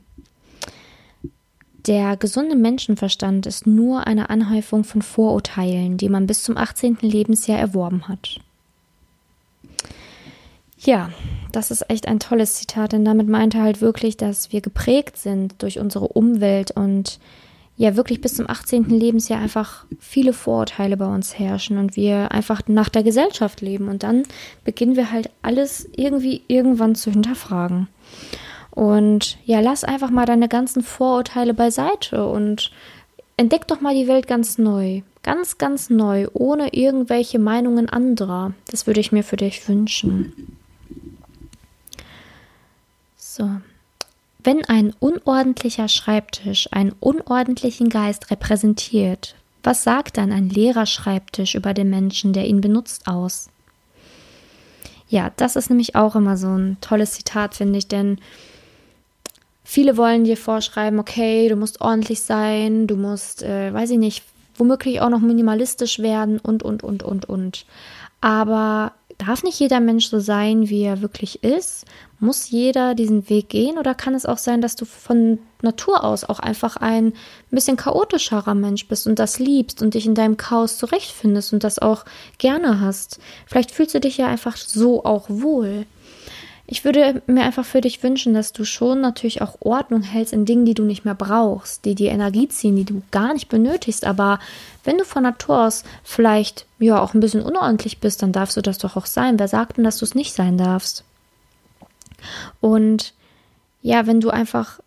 Der 1.88 2.18
gesunde 2.18 2.56
Menschenverstand 2.56 3.46
ist 3.46 3.68
nur 3.68 4.08
eine 4.08 4.32
Anhäufung 4.32 4.84
von 4.84 5.04
Vorurteilen, 5.04 5.98
die 5.98 6.10
man 6.10 6.26
bis 6.26 6.42
zum 6.42 6.58
18. 6.58 6.98
Lebensjahr 7.02 7.60
erworben 7.60 8.08
hat. 8.08 8.40
Ja, 10.78 11.10
das 11.52 11.72
ist 11.72 11.90
echt 11.90 12.08
ein 12.08 12.20
tolles 12.20 12.56
Zitat, 12.56 12.92
denn 12.92 13.06
damit 13.06 13.28
meint 13.28 13.56
er 13.56 13.64
halt 13.64 13.82
wirklich, 13.82 14.18
dass 14.18 14.52
wir 14.52 14.62
geprägt 14.62 15.18
sind 15.18 15.62
durch 15.62 15.80
unsere 15.80 16.10
Umwelt 16.10 16.72
und 16.72 17.20
ja 17.78 17.96
wirklich 17.96 18.22
bis 18.22 18.36
zum 18.36 18.50
18. 18.50 18.86
Lebensjahr 18.90 19.40
einfach 19.40 19.86
viele 20.00 20.34
Vorurteile 20.34 20.98
bei 20.98 21.08
uns 21.08 21.38
herrschen 21.38 21.78
und 21.78 21.96
wir 21.96 22.32
einfach 22.32 22.62
nach 22.68 22.90
der 22.90 23.04
Gesellschaft 23.04 23.62
leben 23.62 23.88
und 23.88 24.04
dann 24.04 24.24
beginnen 24.64 24.96
wir 24.96 25.12
halt 25.12 25.30
alles 25.42 25.88
irgendwie 25.96 26.42
irgendwann 26.48 26.96
zu 26.96 27.12
hinterfragen. 27.12 27.88
Und 28.72 29.38
ja, 29.46 29.62
lass 29.62 29.86
einfach 29.86 30.10
mal 30.10 30.26
deine 30.26 30.50
ganzen 30.50 30.84
Vorurteile 30.84 31.54
beiseite 31.54 32.28
und 32.28 32.72
entdeck 33.38 33.68
doch 33.68 33.80
mal 33.80 33.96
die 33.96 34.08
Welt 34.08 34.28
ganz 34.28 34.58
neu. 34.58 35.02
Ganz, 35.24 35.58
ganz 35.58 35.90
neu, 35.90 36.28
ohne 36.34 36.74
irgendwelche 36.74 37.40
Meinungen 37.40 37.90
anderer. 37.90 38.54
Das 38.70 38.86
würde 38.86 39.00
ich 39.00 39.12
mir 39.12 39.24
für 39.24 39.38
dich 39.38 39.68
wünschen. 39.68 40.58
So. 43.36 43.50
Wenn 44.46 44.64
ein 44.64 44.94
unordentlicher 45.00 45.90
Schreibtisch 45.90 46.70
einen 46.72 46.94
unordentlichen 47.02 47.90
Geist 47.90 48.32
repräsentiert, 48.32 49.36
was 49.62 49.84
sagt 49.84 50.18
dann 50.18 50.32
ein 50.32 50.50
leerer 50.50 50.86
Schreibtisch 50.86 51.56
über 51.56 51.74
den 51.74 51.90
Menschen, 51.90 52.32
der 52.32 52.46
ihn 52.46 52.62
benutzt, 52.62 53.08
aus? 53.08 53.50
Ja, 55.10 55.32
das 55.36 55.58
ist 55.58 55.70
nämlich 55.70 55.96
auch 55.96 56.16
immer 56.16 56.38
so 56.38 56.48
ein 56.48 56.78
tolles 56.80 57.12
Zitat, 57.12 57.56
finde 57.56 57.78
ich, 57.78 57.90
denn 57.90 58.20
viele 59.66 59.98
wollen 59.98 60.24
dir 60.24 60.38
vorschreiben, 60.38 61.00
okay, 61.00 61.50
du 61.50 61.58
musst 61.58 61.82
ordentlich 61.82 62.22
sein, 62.22 62.88
du 62.88 62.96
musst, 62.96 63.44
äh, 63.44 63.74
weiß 63.74 63.90
ich 63.90 63.98
nicht, 63.98 64.24
womöglich 64.56 65.02
auch 65.02 65.10
noch 65.10 65.20
minimalistisch 65.20 66.00
werden 66.00 66.40
und, 66.40 66.64
und, 66.64 66.84
und, 66.84 67.04
und, 67.04 67.26
und. 67.26 67.66
Aber 68.22 68.94
darf 69.18 69.44
nicht 69.44 69.60
jeder 69.60 69.80
Mensch 69.80 70.08
so 70.08 70.20
sein, 70.20 70.70
wie 70.70 70.84
er 70.84 71.02
wirklich 71.02 71.44
ist? 71.44 71.86
Muss 72.20 72.50
jeder 72.50 72.96
diesen 72.96 73.30
Weg 73.30 73.50
gehen 73.50 73.78
oder 73.78 73.94
kann 73.94 74.16
es 74.16 74.26
auch 74.26 74.38
sein, 74.38 74.62
dass 74.62 74.76
du 74.76 74.86
von 74.86 75.40
Natur 75.62 76.04
aus 76.04 76.24
auch 76.24 76.40
einfach 76.40 76.78
ein 76.78 77.14
bisschen 77.52 77.76
chaotischerer 77.76 78.56
Mensch 78.56 78.88
bist 78.88 79.06
und 79.06 79.20
das 79.20 79.38
liebst 79.38 79.82
und 79.82 79.94
dich 79.94 80.06
in 80.06 80.16
deinem 80.16 80.38
Chaos 80.38 80.78
zurechtfindest 80.78 81.52
und 81.52 81.64
das 81.64 81.80
auch 81.80 82.06
gerne 82.38 82.80
hast? 82.80 83.20
Vielleicht 83.48 83.72
fühlst 83.72 83.96
du 83.96 84.00
dich 84.00 84.18
ja 84.18 84.28
einfach 84.28 84.56
so 84.56 85.04
auch 85.04 85.26
wohl. 85.30 85.86
Ich 86.68 86.84
würde 86.84 87.22
mir 87.28 87.44
einfach 87.44 87.66
für 87.66 87.82
dich 87.82 88.02
wünschen, 88.02 88.34
dass 88.34 88.52
du 88.52 88.64
schon 88.66 89.00
natürlich 89.00 89.42
auch 89.44 89.58
Ordnung 89.60 90.02
hältst 90.02 90.34
in 90.34 90.46
Dingen, 90.46 90.66
die 90.66 90.74
du 90.74 90.84
nicht 90.84 91.06
mehr 91.06 91.14
brauchst, 91.14 91.86
die 91.86 91.94
dir 91.94 92.12
Energie 92.12 92.48
ziehen, 92.48 92.76
die 92.76 92.86
du 92.86 93.04
gar 93.12 93.34
nicht 93.34 93.50
benötigst. 93.50 94.04
Aber 94.04 94.40
wenn 94.84 94.98
du 94.98 95.06
von 95.06 95.22
Natur 95.22 95.68
aus 95.68 95.84
vielleicht 96.04 96.66
ja 96.80 97.00
auch 97.00 97.14
ein 97.14 97.20
bisschen 97.20 97.44
unordentlich 97.44 98.00
bist, 98.00 98.24
dann 98.24 98.32
darfst 98.32 98.58
du 98.58 98.62
das 98.62 98.80
doch 98.80 98.96
auch 98.96 99.06
sein. 99.06 99.38
Wer 99.38 99.48
sagt 99.48 99.78
denn, 99.78 99.84
dass 99.84 100.00
du 100.00 100.06
es 100.06 100.16
nicht 100.16 100.34
sein 100.34 100.58
darfst? 100.58 101.04
Und 102.62 103.14
ja, 103.82 104.08
wenn 104.08 104.22
du 104.22 104.30
einfach 104.30 104.80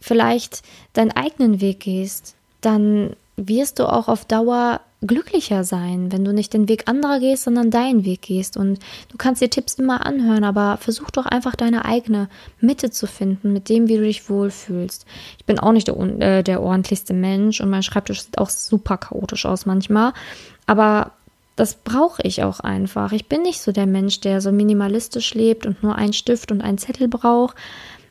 vielleicht 0.00 0.62
deinen 0.92 1.12
eigenen 1.12 1.60
Weg 1.60 1.80
gehst, 1.80 2.34
dann 2.60 3.14
wirst 3.36 3.78
du 3.78 3.86
auch 3.86 4.08
auf 4.08 4.24
Dauer 4.24 4.80
glücklicher 5.02 5.64
sein, 5.64 6.12
wenn 6.12 6.24
du 6.24 6.32
nicht 6.32 6.52
den 6.52 6.68
Weg 6.68 6.86
anderer 6.86 7.20
gehst, 7.20 7.44
sondern 7.44 7.70
deinen 7.70 8.04
Weg 8.04 8.22
gehst. 8.22 8.56
Und 8.56 8.80
du 9.08 9.16
kannst 9.16 9.40
dir 9.40 9.48
Tipps 9.48 9.74
immer 9.74 10.04
anhören, 10.04 10.44
aber 10.44 10.76
versuch 10.76 11.10
doch 11.10 11.24
einfach 11.24 11.56
deine 11.56 11.86
eigene 11.86 12.28
Mitte 12.60 12.90
zu 12.90 13.06
finden, 13.06 13.52
mit 13.52 13.68
dem, 13.68 13.88
wie 13.88 13.96
du 13.96 14.02
dich 14.02 14.28
wohlfühlst. 14.28 15.06
Ich 15.38 15.46
bin 15.46 15.58
auch 15.58 15.72
nicht 15.72 15.88
der, 15.88 15.98
äh, 16.20 16.42
der 16.42 16.62
ordentlichste 16.62 17.14
Mensch 17.14 17.60
und 17.60 17.70
mein 17.70 17.82
Schreibtisch 17.82 18.22
sieht 18.22 18.38
auch 18.38 18.50
super 18.50 18.98
chaotisch 18.98 19.46
aus 19.46 19.64
manchmal. 19.64 20.12
Aber 20.66 21.12
das 21.60 21.74
brauche 21.74 22.22
ich 22.22 22.42
auch 22.42 22.60
einfach. 22.60 23.12
Ich 23.12 23.26
bin 23.26 23.42
nicht 23.42 23.60
so 23.60 23.70
der 23.70 23.84
Mensch, 23.84 24.20
der 24.20 24.40
so 24.40 24.50
minimalistisch 24.50 25.34
lebt 25.34 25.66
und 25.66 25.82
nur 25.82 25.94
einen 25.94 26.14
Stift 26.14 26.50
und 26.50 26.62
einen 26.62 26.78
Zettel 26.78 27.06
braucht. 27.06 27.54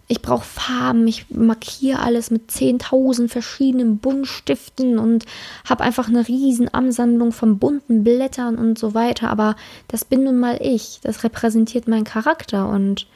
Ich 0.07 0.21
brauche 0.21 0.45
Farben, 0.45 1.07
ich 1.07 1.31
markiere 1.31 1.97
alles 1.97 2.29
mit 2.29 2.51
10.000 2.51 3.27
verschiedenen 3.27 3.97
Buntstiften 3.97 4.99
und 4.99 5.25
habe 5.67 5.83
einfach 5.83 6.07
eine 6.07 6.27
riesen 6.27 6.71
Ansammlung 6.71 7.31
von 7.31 7.57
bunten 7.57 8.03
Blättern 8.03 8.55
und 8.55 8.77
so 8.77 8.93
weiter. 8.93 9.31
Aber 9.31 9.55
das 9.87 10.05
bin 10.05 10.25
nun 10.25 10.37
mal 10.37 10.59
ich. 10.61 10.99
Das 11.01 11.23
repräsentiert 11.23 11.87
meinen 11.87 12.03
Charakter 12.03 12.69
und 12.69 13.07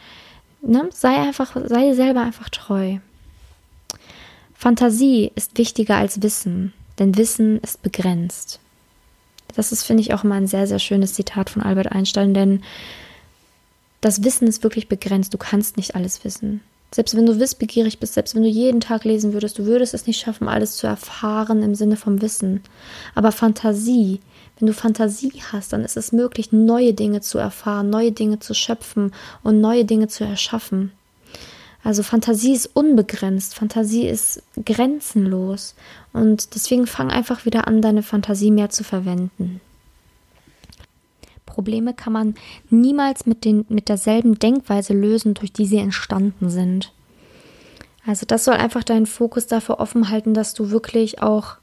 ne, 0.63 0.89
sei 0.91 1.15
einfach, 1.15 1.55
sei 1.65 1.93
selber 1.93 2.21
einfach 2.21 2.49
treu. 2.49 2.97
Fantasie 4.55 5.31
ist 5.35 5.59
wichtiger 5.59 5.97
als 5.97 6.23
Wissen, 6.23 6.73
denn 6.97 7.17
Wissen 7.17 7.59
ist 7.59 7.83
begrenzt. 7.83 8.59
Das 9.55 9.71
ist, 9.71 9.83
finde 9.83 10.01
ich, 10.01 10.13
auch 10.13 10.23
immer 10.23 10.35
ein 10.35 10.47
sehr, 10.47 10.67
sehr 10.67 10.79
schönes 10.79 11.13
Zitat 11.13 11.49
von 11.49 11.61
Albert 11.61 11.91
Einstein, 11.91 12.33
denn 12.33 12.63
das 14.01 14.23
Wissen 14.23 14.47
ist 14.47 14.63
wirklich 14.63 14.89
begrenzt. 14.89 15.33
Du 15.33 15.37
kannst 15.37 15.77
nicht 15.77 15.95
alles 15.95 16.23
wissen. 16.23 16.61
Selbst 16.93 17.15
wenn 17.15 17.25
du 17.25 17.39
wissbegierig 17.39 17.99
bist, 17.99 18.13
selbst 18.13 18.35
wenn 18.35 18.43
du 18.43 18.49
jeden 18.49 18.79
Tag 18.79 19.03
lesen 19.03 19.33
würdest, 19.33 19.57
du 19.57 19.65
würdest 19.65 19.93
es 19.93 20.05
nicht 20.05 20.19
schaffen, 20.19 20.47
alles 20.47 20.75
zu 20.75 20.85
erfahren 20.85 21.63
im 21.63 21.73
Sinne 21.73 21.97
vom 21.97 22.21
Wissen. 22.21 22.61
Aber 23.15 23.31
Fantasie, 23.31 24.19
wenn 24.59 24.67
du 24.67 24.73
Fantasie 24.73 25.41
hast, 25.51 25.73
dann 25.73 25.83
ist 25.83 25.97
es 25.97 26.11
möglich, 26.11 26.51
neue 26.51 26.93
Dinge 26.93 27.21
zu 27.21 27.39
erfahren, 27.39 27.89
neue 27.89 28.11
Dinge 28.11 28.39
zu 28.39 28.53
schöpfen 28.53 29.11
und 29.41 29.59
neue 29.59 29.85
Dinge 29.85 30.07
zu 30.07 30.23
erschaffen. 30.23 30.91
Also 31.83 32.01
Fantasie 32.01 32.53
ist 32.53 32.67
unbegrenzt, 32.73 33.55
Fantasie 33.55 34.07
ist 34.07 34.41
grenzenlos. 34.63 35.75
Und 36.13 36.55
deswegen 36.55 36.87
fang 36.87 37.11
einfach 37.11 37.45
wieder 37.45 37.67
an, 37.67 37.81
deine 37.81 38.03
Fantasie 38.03 38.51
mehr 38.51 38.69
zu 38.69 38.83
verwenden. 38.83 39.59
Probleme 41.45 41.93
kann 41.93 42.13
man 42.13 42.35
niemals 42.69 43.25
mit, 43.25 43.45
den, 43.45 43.65
mit 43.69 43.89
derselben 43.89 44.39
Denkweise 44.39 44.93
lösen, 44.93 45.33
durch 45.33 45.51
die 45.51 45.65
sie 45.65 45.77
entstanden 45.77 46.49
sind. 46.49 46.91
Also 48.05 48.25
das 48.25 48.45
soll 48.45 48.55
einfach 48.55 48.83
deinen 48.83 49.05
Fokus 49.05 49.47
dafür 49.47 49.79
offen 49.79 50.09
halten, 50.09 50.33
dass 50.33 50.53
du 50.53 50.71
wirklich 50.71 51.21
auch 51.21 51.57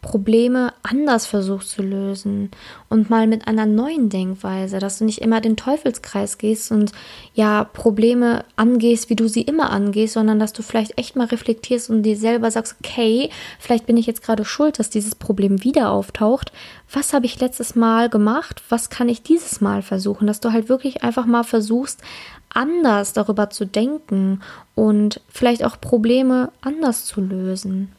Probleme 0.00 0.72
anders 0.84 1.26
versuchst 1.26 1.70
zu 1.70 1.82
lösen 1.82 2.52
und 2.88 3.10
mal 3.10 3.26
mit 3.26 3.48
einer 3.48 3.66
neuen 3.66 4.08
Denkweise, 4.10 4.78
dass 4.78 4.98
du 4.98 5.04
nicht 5.04 5.20
immer 5.20 5.40
den 5.40 5.56
Teufelskreis 5.56 6.38
gehst 6.38 6.70
und 6.70 6.92
ja 7.34 7.64
Probleme 7.64 8.44
angehst, 8.54 9.10
wie 9.10 9.16
du 9.16 9.28
sie 9.28 9.42
immer 9.42 9.70
angehst, 9.70 10.14
sondern 10.14 10.38
dass 10.38 10.52
du 10.52 10.62
vielleicht 10.62 10.96
echt 10.98 11.16
mal 11.16 11.26
reflektierst 11.26 11.90
und 11.90 12.04
dir 12.04 12.16
selber 12.16 12.50
sagst, 12.52 12.76
okay, 12.82 13.30
vielleicht 13.58 13.86
bin 13.86 13.96
ich 13.96 14.06
jetzt 14.06 14.22
gerade 14.22 14.44
schuld, 14.44 14.78
dass 14.78 14.88
dieses 14.88 15.16
Problem 15.16 15.64
wieder 15.64 15.90
auftaucht. 15.90 16.52
Was 16.92 17.12
habe 17.12 17.26
ich 17.26 17.40
letztes 17.40 17.74
Mal 17.74 18.08
gemacht? 18.08 18.62
Was 18.68 18.90
kann 18.90 19.08
ich 19.08 19.22
dieses 19.22 19.60
Mal 19.60 19.82
versuchen? 19.82 20.28
Dass 20.28 20.40
du 20.40 20.52
halt 20.52 20.68
wirklich 20.68 21.02
einfach 21.02 21.26
mal 21.26 21.42
versuchst, 21.44 22.00
anders 22.50 23.12
darüber 23.12 23.50
zu 23.50 23.66
denken 23.66 24.40
und 24.76 25.20
vielleicht 25.28 25.64
auch 25.64 25.80
Probleme 25.80 26.52
anders 26.60 27.04
zu 27.04 27.20
lösen. 27.20 27.92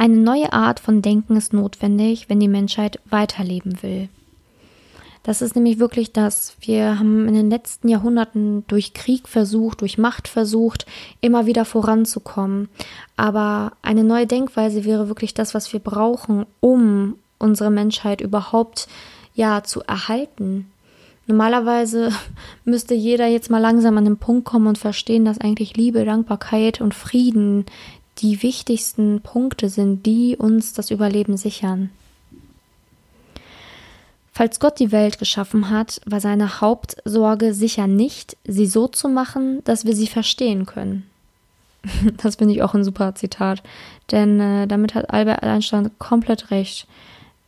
Eine 0.00 0.16
neue 0.16 0.54
Art 0.54 0.80
von 0.80 1.02
Denken 1.02 1.36
ist 1.36 1.52
notwendig, 1.52 2.30
wenn 2.30 2.40
die 2.40 2.48
Menschheit 2.48 3.00
weiterleben 3.10 3.82
will. 3.82 4.08
Das 5.24 5.42
ist 5.42 5.54
nämlich 5.54 5.78
wirklich 5.78 6.14
das. 6.14 6.56
Wir 6.62 6.98
haben 6.98 7.28
in 7.28 7.34
den 7.34 7.50
letzten 7.50 7.86
Jahrhunderten 7.86 8.64
durch 8.66 8.94
Krieg 8.94 9.28
versucht, 9.28 9.82
durch 9.82 9.98
Macht 9.98 10.26
versucht, 10.26 10.86
immer 11.20 11.44
wieder 11.44 11.66
voranzukommen. 11.66 12.70
Aber 13.18 13.72
eine 13.82 14.02
neue 14.02 14.26
Denkweise 14.26 14.86
wäre 14.86 15.08
wirklich 15.08 15.34
das, 15.34 15.52
was 15.52 15.70
wir 15.74 15.80
brauchen, 15.80 16.46
um 16.60 17.16
unsere 17.38 17.70
Menschheit 17.70 18.22
überhaupt 18.22 18.88
ja 19.34 19.62
zu 19.64 19.82
erhalten. 19.82 20.70
Normalerweise 21.26 22.10
müsste 22.64 22.94
jeder 22.94 23.26
jetzt 23.26 23.50
mal 23.50 23.58
langsam 23.58 23.98
an 23.98 24.06
den 24.06 24.16
Punkt 24.16 24.46
kommen 24.46 24.66
und 24.66 24.78
verstehen, 24.78 25.26
dass 25.26 25.42
eigentlich 25.42 25.76
Liebe, 25.76 26.06
Dankbarkeit 26.06 26.80
und 26.80 26.94
Frieden 26.94 27.66
die 28.18 28.42
wichtigsten 28.42 29.20
Punkte 29.22 29.68
sind, 29.68 30.04
die 30.04 30.36
uns 30.36 30.72
das 30.72 30.90
Überleben 30.90 31.36
sichern. 31.36 31.90
Falls 34.32 34.60
Gott 34.60 34.78
die 34.78 34.92
Welt 34.92 35.18
geschaffen 35.18 35.70
hat, 35.70 36.00
war 36.06 36.20
seine 36.20 36.60
Hauptsorge 36.60 37.52
sicher 37.52 37.86
nicht, 37.86 38.36
sie 38.44 38.66
so 38.66 38.88
zu 38.88 39.08
machen, 39.08 39.62
dass 39.64 39.84
wir 39.84 39.94
sie 39.94 40.06
verstehen 40.06 40.66
können. 40.66 41.06
Das 42.22 42.36
finde 42.36 42.54
ich 42.54 42.62
auch 42.62 42.74
ein 42.74 42.84
super 42.84 43.14
Zitat, 43.14 43.62
denn 44.10 44.38
äh, 44.40 44.66
damit 44.66 44.94
hat 44.94 45.10
Albert 45.10 45.42
Einstein 45.42 45.90
komplett 45.98 46.50
recht. 46.50 46.86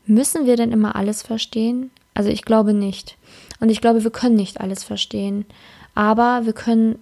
Müssen 0.06 0.46
wir 0.46 0.56
denn 0.56 0.72
immer 0.72 0.96
alles 0.96 1.22
verstehen? 1.22 1.90
Also 2.14 2.30
ich 2.30 2.42
glaube 2.42 2.74
nicht. 2.74 3.16
Und 3.60 3.68
ich 3.68 3.80
glaube, 3.80 4.04
wir 4.04 4.10
können 4.10 4.36
nicht 4.36 4.60
alles 4.60 4.84
verstehen. 4.84 5.46
Aber 5.94 6.44
wir 6.44 6.52
können 6.52 6.98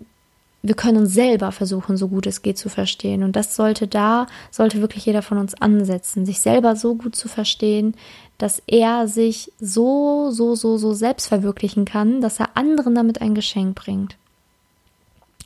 wir 0.63 0.75
können 0.75 0.99
uns 0.99 1.15
selber 1.15 1.53
versuchen, 1.53 1.97
so 1.97 2.09
gut 2.09 2.27
es 2.27 2.43
geht 2.43 2.59
zu 2.59 2.69
verstehen. 2.69 3.23
Und 3.23 3.37
das 3.37 3.57
sollte 3.57 3.87
da, 3.87 4.27
sollte 4.51 4.81
wirklich 4.81 5.07
jeder 5.07 5.23
von 5.23 5.39
uns 5.39 5.55
ansetzen, 5.55 6.27
sich 6.27 6.41
selber 6.41 6.77
so 6.77 6.95
gut 6.95 7.17
zu 7.17 7.29
verstehen, 7.29 7.95
dass 8.37 8.63
er 8.67 9.09
sich 9.09 9.53
so, 9.59 10.31
so, 10.31 10.55
so, 10.55 10.77
so 10.77 10.93
selbst 10.93 11.29
verwirklichen 11.29 11.85
kann, 11.85 12.21
dass 12.21 12.41
er 12.41 12.57
anderen 12.57 12.95
damit 12.95 13.21
ein 13.21 13.35
Geschenk 13.35 13.75
bringt. 13.75 14.17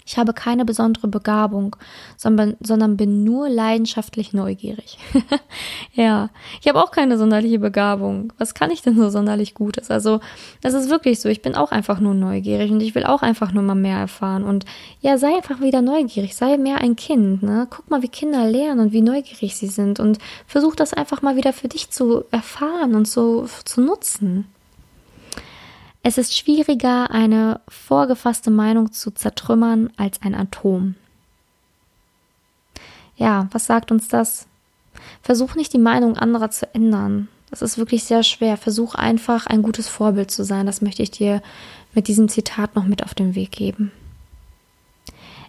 Ich 0.06 0.18
habe 0.18 0.34
keine 0.34 0.66
besondere 0.66 1.08
Begabung, 1.08 1.76
sondern, 2.18 2.56
sondern 2.60 2.98
bin 2.98 3.24
nur 3.24 3.48
leidenschaftlich 3.48 4.34
neugierig. 4.34 4.98
ja, 5.94 6.28
ich 6.60 6.68
habe 6.68 6.82
auch 6.82 6.90
keine 6.90 7.16
sonderliche 7.16 7.58
Begabung. 7.58 8.30
Was 8.36 8.52
kann 8.52 8.70
ich 8.70 8.82
denn 8.82 8.96
so 8.96 9.08
sonderlich 9.08 9.54
Gutes? 9.54 9.90
Also, 9.90 10.20
das 10.60 10.74
ist 10.74 10.90
wirklich 10.90 11.20
so. 11.20 11.30
Ich 11.30 11.40
bin 11.40 11.54
auch 11.54 11.72
einfach 11.72 12.00
nur 12.00 12.12
neugierig 12.12 12.70
und 12.70 12.82
ich 12.82 12.94
will 12.94 13.04
auch 13.04 13.22
einfach 13.22 13.52
nur 13.52 13.62
mal 13.62 13.74
mehr 13.74 13.96
erfahren. 13.96 14.44
Und 14.44 14.66
ja, 15.00 15.16
sei 15.16 15.36
einfach 15.36 15.60
wieder 15.60 15.80
neugierig. 15.80 16.36
Sei 16.36 16.58
mehr 16.58 16.82
ein 16.82 16.96
Kind. 16.96 17.42
Ne? 17.42 17.66
Guck 17.70 17.88
mal, 17.88 18.02
wie 18.02 18.08
Kinder 18.08 18.46
lernen 18.46 18.80
und 18.80 18.92
wie 18.92 19.00
neugierig 19.00 19.56
sie 19.56 19.68
sind. 19.68 20.00
Und 20.00 20.18
versuch 20.46 20.76
das 20.76 20.92
einfach 20.92 21.22
mal 21.22 21.36
wieder 21.36 21.54
für 21.54 21.68
dich 21.68 21.90
zu 21.90 22.24
erfahren 22.30 22.94
und 22.94 23.08
so 23.08 23.46
zu 23.64 23.80
nutzen. 23.80 24.53
Es 26.06 26.18
ist 26.18 26.36
schwieriger, 26.36 27.10
eine 27.10 27.62
vorgefasste 27.66 28.50
Meinung 28.50 28.92
zu 28.92 29.10
zertrümmern 29.10 29.90
als 29.96 30.20
ein 30.20 30.34
Atom. 30.34 30.96
Ja, 33.16 33.48
was 33.52 33.64
sagt 33.64 33.90
uns 33.90 34.08
das? 34.08 34.46
Versuch 35.22 35.54
nicht 35.54 35.72
die 35.72 35.78
Meinung 35.78 36.18
anderer 36.18 36.50
zu 36.50 36.72
ändern. 36.74 37.28
Das 37.48 37.62
ist 37.62 37.78
wirklich 37.78 38.04
sehr 38.04 38.22
schwer. 38.22 38.58
Versuch 38.58 38.94
einfach 38.94 39.46
ein 39.46 39.62
gutes 39.62 39.88
Vorbild 39.88 40.30
zu 40.30 40.44
sein. 40.44 40.66
Das 40.66 40.82
möchte 40.82 41.02
ich 41.02 41.10
dir 41.10 41.40
mit 41.94 42.06
diesem 42.06 42.28
Zitat 42.28 42.76
noch 42.76 42.84
mit 42.84 43.02
auf 43.02 43.14
den 43.14 43.34
Weg 43.34 43.52
geben. 43.52 43.90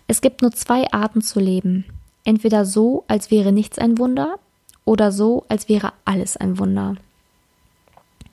Es 0.07 0.21
gibt 0.21 0.41
nur 0.41 0.53
zwei 0.53 0.89
Arten 0.93 1.21
zu 1.21 1.41
leben. 1.41 1.83
Entweder 2.23 2.63
so, 2.63 3.03
als 3.09 3.29
wäre 3.29 3.51
nichts 3.51 3.77
ein 3.77 3.97
Wunder, 3.97 4.39
oder 4.85 5.11
so, 5.11 5.43
als 5.49 5.67
wäre 5.67 5.91
alles 6.05 6.37
ein 6.37 6.59
Wunder. 6.59 6.95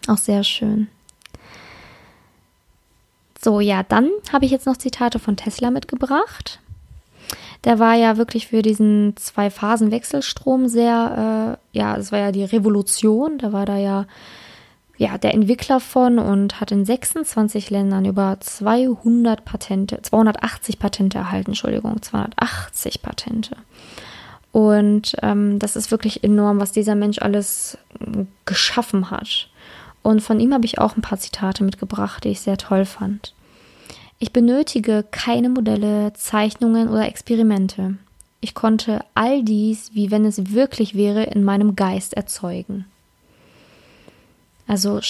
Auch 0.07 0.19
sehr 0.19 0.45
schön. 0.45 0.87
So, 3.45 3.61
ja, 3.61 3.83
dann 3.83 4.09
habe 4.33 4.45
ich 4.45 4.51
jetzt 4.51 4.67
noch 4.67 4.77
Zitate 4.77 5.19
von 5.19 5.37
Tesla 5.37 5.71
mitgebracht. 5.71 6.61
Der 7.65 7.79
war 7.79 7.95
ja 7.95 8.17
wirklich 8.17 8.49
für 8.49 8.63
diesen 8.63 9.17
Zwei-Phasen-Wechselstrom 9.17 10.69
sehr, 10.69 11.59
äh, 11.75 11.79
ja, 11.79 11.97
es 11.97 12.13
war 12.13 12.19
ja 12.19 12.33
die 12.33 12.45
Revolution. 12.45 13.39
Da 13.39 13.53
war 13.53 13.67
da 13.67 13.79
ja, 13.79 14.07
ja, 14.97 15.19
der 15.19 15.35
Entwickler 15.35 15.81
von 15.81 16.19
und 16.19 16.61
hat 16.61 16.71
in 16.71 16.85
26 16.85 17.71
Ländern 17.71 18.05
über 18.05 18.39
200 18.39 19.45
Patente, 19.45 20.01
280 20.03 20.79
Patente 20.79 21.19
erhalten, 21.19 21.51
Entschuldigung, 21.51 22.01
280 22.01 23.03
Patente. 23.03 23.57
Und 24.53 25.17
ähm, 25.23 25.59
das 25.59 25.77
ist 25.77 25.91
wirklich 25.91 26.23
enorm, 26.23 26.61
was 26.61 26.73
dieser 26.73 26.95
Mensch 26.95 27.19
alles 27.21 27.79
geschaffen 28.45 29.11
hat. 29.11 29.49
Und 30.03 30.21
von 30.21 30.41
ihm 30.41 30.53
habe 30.53 30.65
ich 30.67 30.79
auch 30.79 30.97
ein 30.97 31.03
paar 31.03 31.19
Zitate 31.19 31.65
mitgebracht, 31.65 32.25
die 32.25 32.31
ich 32.31 32.41
sehr 32.41 32.57
toll 32.57 32.85
fand. 32.85 33.35
Ich 34.19 34.33
benötige 34.33 35.05
keine 35.11 35.49
Modelle, 35.49 36.13
Zeichnungen 36.15 36.89
oder 36.89 37.07
Experimente. 37.07 37.97
Ich 38.41 38.55
konnte 38.55 39.05
all 39.15 39.43
dies, 39.43 39.95
wie 39.95 40.11
wenn 40.11 40.25
es 40.25 40.53
wirklich 40.53 40.95
wäre, 40.95 41.25
in 41.25 41.45
meinem 41.45 41.77
Geist 41.77 42.15
erzeugen. 42.15 42.87
Also, 44.67 45.01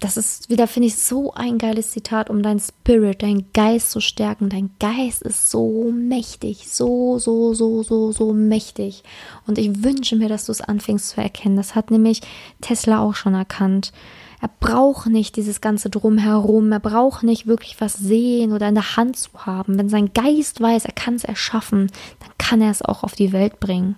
das 0.00 0.16
ist 0.16 0.48
wieder, 0.48 0.66
finde 0.66 0.88
ich, 0.88 0.96
so 0.96 1.34
ein 1.34 1.58
geiles 1.58 1.90
Zitat, 1.90 2.30
um 2.30 2.42
dein 2.42 2.58
Spirit, 2.58 3.22
deinen 3.22 3.52
Geist 3.52 3.90
zu 3.90 4.00
stärken. 4.00 4.48
Dein 4.48 4.70
Geist 4.80 5.22
ist 5.22 5.50
so 5.50 5.92
mächtig, 5.92 6.68
so, 6.68 7.18
so, 7.18 7.54
so, 7.54 7.82
so, 7.82 8.10
so 8.10 8.32
mächtig. 8.32 9.04
Und 9.46 9.58
ich 9.58 9.84
wünsche 9.84 10.16
mir, 10.16 10.28
dass 10.28 10.46
du 10.46 10.52
es 10.52 10.62
anfängst 10.62 11.10
zu 11.10 11.20
erkennen. 11.20 11.56
Das 11.56 11.74
hat 11.74 11.90
nämlich 11.90 12.22
Tesla 12.60 13.00
auch 13.00 13.14
schon 13.14 13.34
erkannt. 13.34 13.92
Er 14.40 14.50
braucht 14.60 15.06
nicht 15.06 15.36
dieses 15.36 15.60
ganze 15.60 15.90
Drumherum. 15.90 16.72
Er 16.72 16.80
braucht 16.80 17.22
nicht 17.22 17.46
wirklich 17.46 17.80
was 17.80 17.94
sehen 17.94 18.52
oder 18.52 18.68
in 18.68 18.74
der 18.74 18.96
Hand 18.96 19.16
zu 19.16 19.30
haben. 19.34 19.78
Wenn 19.78 19.88
sein 19.88 20.12
Geist 20.14 20.60
weiß, 20.60 20.86
er 20.86 20.92
kann 20.92 21.14
es 21.14 21.24
erschaffen, 21.24 21.90
dann 22.20 22.30
kann 22.38 22.62
er 22.62 22.70
es 22.70 22.82
auch 22.82 23.02
auf 23.02 23.14
die 23.14 23.32
Welt 23.32 23.60
bringen. 23.60 23.96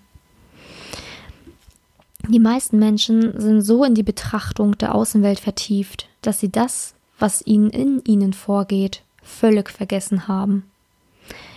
Die 2.28 2.40
meisten 2.40 2.78
Menschen 2.78 3.40
sind 3.40 3.62
so 3.62 3.84
in 3.84 3.94
die 3.94 4.04
Betrachtung 4.04 4.78
der 4.78 4.94
Außenwelt 4.94 5.40
vertieft, 5.40 6.08
dass 6.22 6.38
sie 6.38 6.50
das, 6.50 6.94
was 7.18 7.44
ihnen 7.46 7.70
in 7.70 8.00
ihnen 8.04 8.32
vorgeht, 8.32 9.02
völlig 9.22 9.70
vergessen 9.70 10.28
haben. 10.28 10.64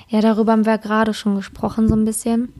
Ja, 0.08 0.22
darüber 0.22 0.52
haben 0.52 0.66
wir 0.66 0.78
gerade 0.78 1.14
schon 1.14 1.36
gesprochen, 1.36 1.88
so 1.88 1.96
ein 1.96 2.06
bisschen. 2.06 2.54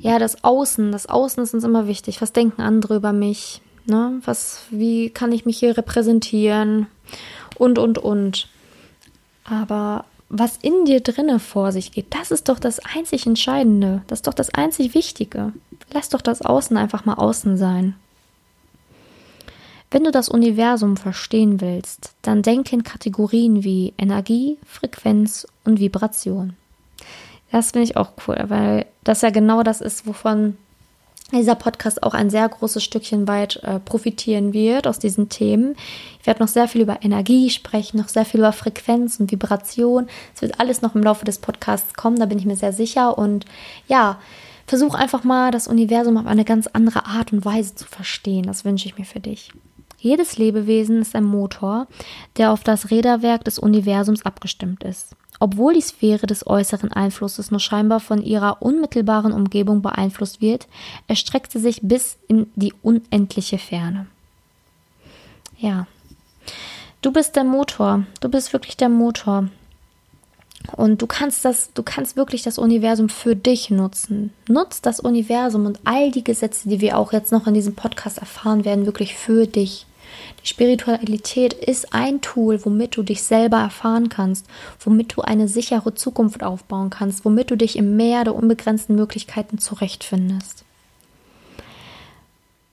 Ja, 0.00 0.18
das 0.18 0.44
Außen, 0.44 0.92
das 0.92 1.06
Außen 1.06 1.42
ist 1.42 1.54
uns 1.54 1.64
immer 1.64 1.88
wichtig. 1.88 2.20
Was 2.20 2.32
denken 2.32 2.62
andere 2.62 2.96
über 2.96 3.12
mich? 3.12 3.60
Ne? 3.88 4.20
Was, 4.24 4.64
wie 4.70 5.10
kann 5.10 5.32
ich 5.32 5.46
mich 5.46 5.58
hier 5.58 5.76
repräsentieren? 5.76 6.86
Und, 7.56 7.78
und, 7.78 7.98
und. 7.98 8.48
Aber 9.44 10.04
was 10.28 10.58
in 10.58 10.84
dir 10.84 11.00
drinne 11.00 11.38
vor 11.38 11.72
sich 11.72 11.92
geht, 11.92 12.14
das 12.14 12.30
ist 12.30 12.50
doch 12.50 12.58
das 12.58 12.80
einzig 12.80 13.26
Entscheidende. 13.26 14.02
Das 14.06 14.18
ist 14.18 14.26
doch 14.26 14.34
das 14.34 14.52
einzig 14.52 14.94
Wichtige. 14.94 15.54
Lass 15.90 16.10
doch 16.10 16.20
das 16.20 16.42
Außen 16.42 16.76
einfach 16.76 17.06
mal 17.06 17.14
außen 17.14 17.56
sein. 17.56 17.94
Wenn 19.90 20.04
du 20.04 20.10
das 20.10 20.28
Universum 20.28 20.98
verstehen 20.98 21.62
willst, 21.62 22.12
dann 22.20 22.42
denke 22.42 22.76
in 22.76 22.82
Kategorien 22.82 23.64
wie 23.64 23.94
Energie, 23.96 24.58
Frequenz 24.66 25.46
und 25.64 25.80
Vibration. 25.80 26.54
Das 27.50 27.70
finde 27.70 27.84
ich 27.84 27.96
auch 27.96 28.10
cool, 28.26 28.44
weil 28.48 28.84
das 29.02 29.22
ja 29.22 29.30
genau 29.30 29.62
das 29.62 29.80
ist, 29.80 30.06
wovon 30.06 30.58
dieser 31.32 31.54
Podcast 31.54 32.02
auch 32.02 32.14
ein 32.14 32.30
sehr 32.30 32.48
großes 32.48 32.82
Stückchen 32.82 33.28
weit 33.28 33.56
äh, 33.62 33.80
profitieren 33.80 34.52
wird 34.52 34.86
aus 34.86 34.98
diesen 34.98 35.28
Themen. 35.28 35.76
Ich 36.20 36.26
werde 36.26 36.40
noch 36.40 36.48
sehr 36.48 36.68
viel 36.68 36.80
über 36.80 37.02
Energie 37.02 37.50
sprechen, 37.50 37.98
noch 37.98 38.08
sehr 38.08 38.24
viel 38.24 38.40
über 38.40 38.52
Frequenz 38.52 39.20
und 39.20 39.30
Vibration. 39.30 40.06
Es 40.34 40.42
wird 40.42 40.58
alles 40.58 40.80
noch 40.80 40.94
im 40.94 41.02
Laufe 41.02 41.24
des 41.24 41.38
Podcasts 41.38 41.94
kommen, 41.94 42.18
da 42.18 42.26
bin 42.26 42.38
ich 42.38 42.46
mir 42.46 42.56
sehr 42.56 42.72
sicher. 42.72 43.18
Und 43.18 43.44
ja, 43.88 44.18
versuch 44.66 44.94
einfach 44.94 45.24
mal 45.24 45.50
das 45.50 45.68
Universum 45.68 46.16
auf 46.16 46.26
eine 46.26 46.44
ganz 46.44 46.66
andere 46.66 47.06
Art 47.06 47.32
und 47.32 47.44
Weise 47.44 47.74
zu 47.74 47.84
verstehen. 47.86 48.44
Das 48.44 48.64
wünsche 48.64 48.86
ich 48.86 48.98
mir 48.98 49.04
für 49.04 49.20
dich. 49.20 49.52
Jedes 49.98 50.38
Lebewesen 50.38 51.02
ist 51.02 51.16
ein 51.16 51.24
Motor, 51.24 51.88
der 52.36 52.52
auf 52.52 52.62
das 52.62 52.90
Räderwerk 52.90 53.44
des 53.44 53.58
Universums 53.58 54.24
abgestimmt 54.24 54.84
ist. 54.84 55.16
Obwohl 55.40 55.74
die 55.74 55.80
Sphäre 55.80 56.26
des 56.26 56.46
äußeren 56.46 56.92
Einflusses 56.92 57.50
nur 57.50 57.60
scheinbar 57.60 58.00
von 58.00 58.22
ihrer 58.22 58.60
unmittelbaren 58.60 59.32
Umgebung 59.32 59.82
beeinflusst 59.82 60.40
wird, 60.40 60.66
erstreckt 61.06 61.52
sie 61.52 61.60
sich 61.60 61.80
bis 61.82 62.18
in 62.26 62.50
die 62.56 62.74
unendliche 62.82 63.58
Ferne. 63.58 64.06
Ja. 65.58 65.86
Du 67.02 67.12
bist 67.12 67.36
der 67.36 67.44
Motor. 67.44 68.04
Du 68.20 68.28
bist 68.28 68.52
wirklich 68.52 68.76
der 68.76 68.88
Motor. 68.88 69.48
Und 70.76 71.00
du 71.00 71.06
kannst 71.06 71.44
das, 71.44 71.72
du 71.72 71.82
kannst 71.82 72.16
wirklich 72.16 72.42
das 72.42 72.58
Universum 72.58 73.08
für 73.08 73.36
dich 73.36 73.70
nutzen. 73.70 74.32
Nutz 74.48 74.82
das 74.82 75.00
Universum 75.00 75.66
und 75.66 75.78
all 75.84 76.10
die 76.10 76.24
Gesetze, 76.24 76.68
die 76.68 76.80
wir 76.80 76.98
auch 76.98 77.12
jetzt 77.12 77.32
noch 77.32 77.46
in 77.46 77.54
diesem 77.54 77.74
Podcast 77.74 78.18
erfahren 78.18 78.64
werden, 78.64 78.86
wirklich 78.86 79.14
für 79.14 79.46
dich. 79.46 79.86
Die 80.42 80.48
Spiritualität 80.48 81.52
ist 81.52 81.94
ein 81.94 82.20
Tool, 82.20 82.64
womit 82.64 82.96
du 82.96 83.02
dich 83.02 83.22
selber 83.22 83.58
erfahren 83.58 84.08
kannst, 84.08 84.46
womit 84.80 85.16
du 85.16 85.22
eine 85.22 85.48
sichere 85.48 85.94
Zukunft 85.94 86.42
aufbauen 86.42 86.90
kannst, 86.90 87.24
womit 87.24 87.50
du 87.50 87.56
dich 87.56 87.76
im 87.76 87.96
Meer 87.96 88.24
der 88.24 88.34
unbegrenzten 88.34 88.96
Möglichkeiten 88.96 89.58
zurechtfindest. 89.58 90.64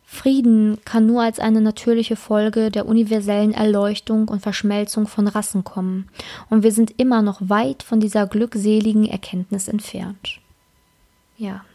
Frieden 0.05 0.77
kann 0.85 1.05
nur 1.05 1.21
als 1.21 1.39
eine 1.39 1.59
natürliche 1.59 2.15
Folge 2.15 2.71
der 2.71 2.87
universellen 2.87 3.53
Erleuchtung 3.53 4.29
und 4.29 4.41
Verschmelzung 4.41 5.07
von 5.07 5.27
Rassen 5.27 5.63
kommen, 5.63 6.07
und 6.49 6.63
wir 6.63 6.71
sind 6.71 6.93
immer 6.97 7.21
noch 7.21 7.41
weit 7.41 7.83
von 7.83 7.99
dieser 7.99 8.25
glückseligen 8.25 9.05
Erkenntnis 9.05 9.67
entfernt. 9.67 10.39
Ja. 11.37 11.65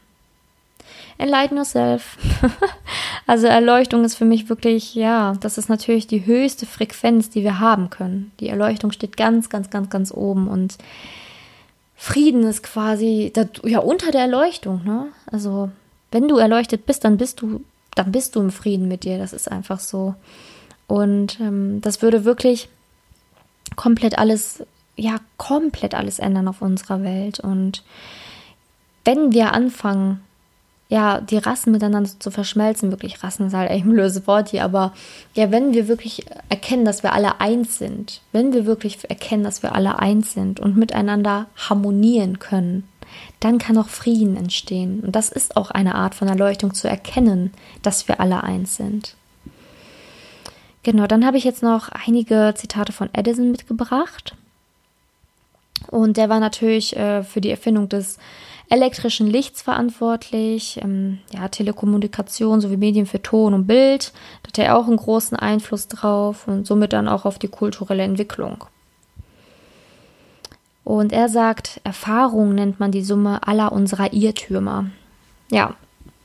Enlighten 1.18 1.56
yourself. 1.56 2.18
also 3.26 3.46
Erleuchtung 3.46 4.04
ist 4.04 4.16
für 4.16 4.24
mich 4.24 4.48
wirklich, 4.48 4.94
ja, 4.94 5.34
das 5.40 5.58
ist 5.58 5.68
natürlich 5.68 6.06
die 6.06 6.26
höchste 6.26 6.66
Frequenz, 6.66 7.30
die 7.30 7.42
wir 7.42 7.60
haben 7.60 7.90
können. 7.90 8.32
Die 8.40 8.48
Erleuchtung 8.48 8.92
steht 8.92 9.16
ganz, 9.16 9.48
ganz, 9.50 9.70
ganz, 9.70 9.90
ganz 9.90 10.12
oben 10.12 10.48
und 10.48 10.78
Frieden 11.96 12.44
ist 12.44 12.62
quasi 12.62 13.30
da, 13.34 13.44
ja 13.62 13.80
unter 13.80 14.10
der 14.10 14.22
Erleuchtung, 14.22 14.82
ne? 14.84 15.08
Also 15.30 15.68
wenn 16.10 16.28
du 16.28 16.38
erleuchtet 16.38 16.86
bist, 16.86 17.04
dann 17.04 17.18
bist 17.18 17.42
du, 17.42 17.62
dann 17.94 18.10
bist 18.10 18.34
du 18.34 18.40
im 18.40 18.50
Frieden 18.50 18.88
mit 18.88 19.04
dir. 19.04 19.18
Das 19.18 19.32
ist 19.32 19.50
einfach 19.50 19.80
so. 19.80 20.14
Und 20.86 21.38
ähm, 21.40 21.80
das 21.82 22.02
würde 22.02 22.24
wirklich 22.24 22.68
komplett 23.76 24.18
alles, 24.18 24.64
ja, 24.96 25.16
komplett 25.36 25.94
alles 25.94 26.18
ändern 26.18 26.48
auf 26.48 26.62
unserer 26.62 27.02
Welt. 27.02 27.38
Und 27.38 27.84
wenn 29.04 29.32
wir 29.32 29.52
anfangen, 29.52 30.20
ja, 30.90 31.20
die 31.20 31.38
Rassen 31.38 31.70
miteinander 31.70 32.10
zu 32.18 32.32
verschmelzen, 32.32 32.90
wirklich 32.90 33.22
Rassen 33.22 33.46
ist 33.46 33.54
halt 33.54 33.70
echt 33.70 33.84
ein 33.84 33.92
blödes 33.92 34.26
Wort 34.26 34.48
hier, 34.48 34.64
aber 34.64 34.92
ja, 35.34 35.52
wenn 35.52 35.72
wir 35.72 35.86
wirklich 35.86 36.26
erkennen, 36.48 36.84
dass 36.84 37.04
wir 37.04 37.12
alle 37.12 37.40
eins 37.40 37.78
sind, 37.78 38.20
wenn 38.32 38.52
wir 38.52 38.66
wirklich 38.66 38.98
erkennen, 39.08 39.44
dass 39.44 39.62
wir 39.62 39.76
alle 39.76 40.00
eins 40.00 40.32
sind 40.32 40.58
und 40.58 40.76
miteinander 40.76 41.46
harmonieren 41.56 42.40
können, 42.40 42.88
dann 43.38 43.58
kann 43.58 43.78
auch 43.78 43.88
Frieden 43.88 44.36
entstehen. 44.36 45.00
Und 45.00 45.14
das 45.14 45.30
ist 45.30 45.56
auch 45.56 45.70
eine 45.70 45.94
Art 45.94 46.16
von 46.16 46.26
Erleuchtung 46.26 46.74
zu 46.74 46.88
erkennen, 46.88 47.52
dass 47.82 48.08
wir 48.08 48.20
alle 48.20 48.42
eins 48.42 48.76
sind. 48.76 49.14
Genau, 50.82 51.06
dann 51.06 51.24
habe 51.24 51.36
ich 51.36 51.44
jetzt 51.44 51.62
noch 51.62 51.88
einige 51.90 52.52
Zitate 52.56 52.92
von 52.92 53.10
Edison 53.12 53.52
mitgebracht. 53.52 54.34
Und 55.86 56.16
der 56.16 56.28
war 56.28 56.40
natürlich 56.40 56.96
äh, 56.96 57.22
für 57.22 57.40
die 57.40 57.50
Erfindung 57.50 57.88
des 57.88 58.18
elektrischen 58.70 59.26
Lichts 59.26 59.62
verantwortlich, 59.62 60.80
ähm, 60.82 61.18
ja, 61.32 61.48
Telekommunikation 61.48 62.60
sowie 62.60 62.76
Medien 62.76 63.04
für 63.04 63.20
Ton 63.20 63.52
und 63.52 63.66
Bild. 63.66 64.12
Da 64.42 64.48
hat 64.48 64.58
er 64.58 64.78
auch 64.78 64.86
einen 64.86 64.96
großen 64.96 65.36
Einfluss 65.36 65.88
drauf 65.88 66.46
und 66.46 66.66
somit 66.66 66.92
dann 66.92 67.08
auch 67.08 67.24
auf 67.24 67.38
die 67.38 67.48
kulturelle 67.48 68.04
Entwicklung. 68.04 68.64
Und 70.84 71.12
er 71.12 71.28
sagt, 71.28 71.80
Erfahrung 71.84 72.54
nennt 72.54 72.80
man 72.80 72.92
die 72.92 73.02
Summe 73.02 73.46
aller 73.46 73.72
unserer 73.72 74.12
Irrtümer. 74.12 74.86
Ja, 75.50 75.74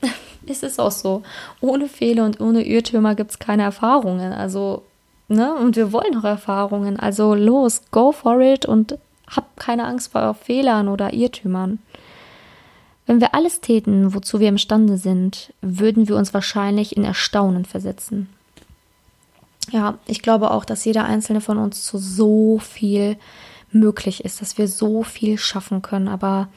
es 0.46 0.62
ist 0.62 0.80
auch 0.80 0.92
so. 0.92 1.22
Ohne 1.60 1.88
Fehler 1.88 2.24
und 2.24 2.40
ohne 2.40 2.64
Irrtümer 2.64 3.16
gibt 3.16 3.32
es 3.32 3.38
keine 3.40 3.64
Erfahrungen. 3.64 4.32
Also, 4.32 4.82
ne, 5.28 5.54
und 5.56 5.74
wir 5.74 5.92
wollen 5.92 6.16
auch 6.16 6.24
Erfahrungen. 6.24 6.98
Also 6.98 7.34
los, 7.34 7.82
go 7.90 8.12
for 8.12 8.40
it 8.40 8.66
und 8.66 8.98
hab 9.28 9.56
keine 9.56 9.84
Angst 9.84 10.12
vor 10.12 10.34
Fehlern 10.34 10.88
oder 10.88 11.12
Irrtümern. 11.12 11.80
Wenn 13.06 13.20
wir 13.20 13.34
alles 13.34 13.60
täten, 13.60 14.14
wozu 14.14 14.40
wir 14.40 14.48
imstande 14.48 14.98
sind, 14.98 15.52
würden 15.62 16.08
wir 16.08 16.16
uns 16.16 16.34
wahrscheinlich 16.34 16.96
in 16.96 17.04
Erstaunen 17.04 17.64
versetzen. 17.64 18.28
Ja, 19.70 19.98
ich 20.06 20.22
glaube 20.22 20.50
auch, 20.50 20.64
dass 20.64 20.84
jeder 20.84 21.04
einzelne 21.04 21.40
von 21.40 21.58
uns 21.58 21.84
zu 21.84 21.98
so 21.98 22.58
viel 22.58 23.16
möglich 23.70 24.24
ist, 24.24 24.40
dass 24.40 24.58
wir 24.58 24.68
so 24.68 25.02
viel 25.02 25.38
schaffen 25.38 25.82
können, 25.82 26.08
aber 26.08 26.48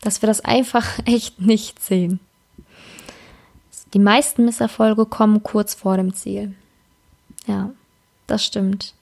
dass 0.00 0.22
wir 0.22 0.26
das 0.26 0.40
einfach 0.40 0.86
echt 1.06 1.40
nicht 1.40 1.82
sehen. 1.82 2.20
Die 3.94 3.98
meisten 3.98 4.44
Misserfolge 4.44 5.06
kommen 5.06 5.42
kurz 5.42 5.74
vor 5.74 5.96
dem 5.96 6.12
Ziel. 6.12 6.54
Ja, 7.46 7.70
das 8.26 8.44
stimmt. 8.44 8.94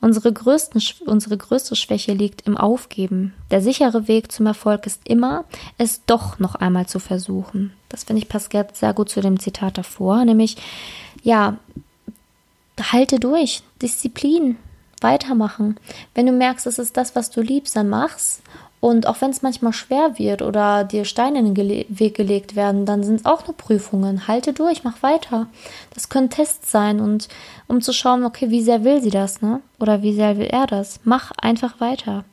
Unsere, 0.00 0.32
größten, 0.32 0.82
unsere 1.06 1.36
größte 1.36 1.76
Schwäche 1.76 2.12
liegt 2.12 2.42
im 2.42 2.56
Aufgeben. 2.56 3.34
Der 3.50 3.60
sichere 3.60 4.08
Weg 4.08 4.32
zum 4.32 4.46
Erfolg 4.46 4.86
ist 4.86 5.00
immer, 5.04 5.44
es 5.78 6.04
doch 6.06 6.38
noch 6.38 6.54
einmal 6.54 6.86
zu 6.86 6.98
versuchen. 6.98 7.72
Das 7.88 8.04
finde 8.04 8.22
ich 8.22 8.28
passt 8.28 8.50
sehr 8.74 8.94
gut 8.94 9.08
zu 9.08 9.20
dem 9.20 9.38
Zitat 9.38 9.78
davor, 9.78 10.24
nämlich, 10.24 10.56
ja, 11.22 11.56
halte 12.80 13.20
durch, 13.20 13.62
Disziplin, 13.80 14.56
weitermachen. 15.00 15.78
Wenn 16.14 16.26
du 16.26 16.32
merkst, 16.32 16.66
es 16.66 16.78
ist 16.78 16.96
das, 16.96 17.14
was 17.14 17.30
du 17.30 17.40
liebst, 17.40 17.76
dann 17.76 17.88
mach's 17.88 18.42
und 18.82 19.06
auch 19.06 19.20
wenn 19.20 19.30
es 19.30 19.42
manchmal 19.42 19.72
schwer 19.72 20.18
wird 20.18 20.42
oder 20.42 20.82
dir 20.82 21.04
Steine 21.04 21.38
in 21.38 21.54
den 21.54 21.86
Weg 21.88 22.16
gelegt 22.16 22.56
werden, 22.56 22.84
dann 22.84 23.04
sind 23.04 23.20
es 23.20 23.24
auch 23.24 23.46
nur 23.46 23.56
Prüfungen. 23.56 24.26
Halte 24.26 24.52
durch, 24.52 24.82
mach 24.82 25.04
weiter. 25.04 25.46
Das 25.94 26.08
können 26.08 26.30
Tests 26.30 26.72
sein 26.72 26.98
und 26.98 27.28
um 27.68 27.80
zu 27.80 27.92
schauen, 27.92 28.24
okay, 28.24 28.50
wie 28.50 28.60
sehr 28.60 28.82
will 28.82 29.00
sie 29.00 29.10
das, 29.10 29.40
ne? 29.40 29.60
Oder 29.78 30.02
wie 30.02 30.12
sehr 30.12 30.36
will 30.36 30.46
er 30.46 30.66
das? 30.66 30.98
Mach 31.04 31.30
einfach 31.40 31.78
weiter. 31.80 32.24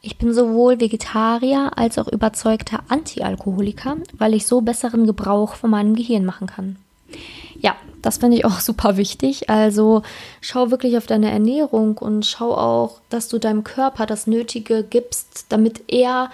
Ich 0.00 0.16
bin 0.16 0.32
sowohl 0.32 0.78
Vegetarier 0.78 1.72
als 1.74 1.98
auch 1.98 2.06
überzeugter 2.06 2.84
Anti-Alkoholiker, 2.86 3.96
weil 4.16 4.32
ich 4.32 4.46
so 4.46 4.60
besseren 4.60 5.08
Gebrauch 5.08 5.54
von 5.54 5.70
meinem 5.70 5.96
Gehirn 5.96 6.24
machen 6.24 6.46
kann. 6.46 6.76
Ja, 7.58 7.74
das 8.06 8.18
finde 8.18 8.36
ich 8.36 8.44
auch 8.44 8.60
super 8.60 8.96
wichtig. 8.96 9.50
Also 9.50 10.02
schau 10.40 10.70
wirklich 10.70 10.96
auf 10.96 11.06
deine 11.06 11.30
Ernährung 11.30 11.98
und 11.98 12.24
schau 12.24 12.54
auch, 12.54 13.00
dass 13.10 13.28
du 13.28 13.38
deinem 13.38 13.64
Körper 13.64 14.06
das 14.06 14.26
Nötige 14.26 14.84
gibst, 14.88 15.46
damit 15.48 15.82
er 15.88 16.30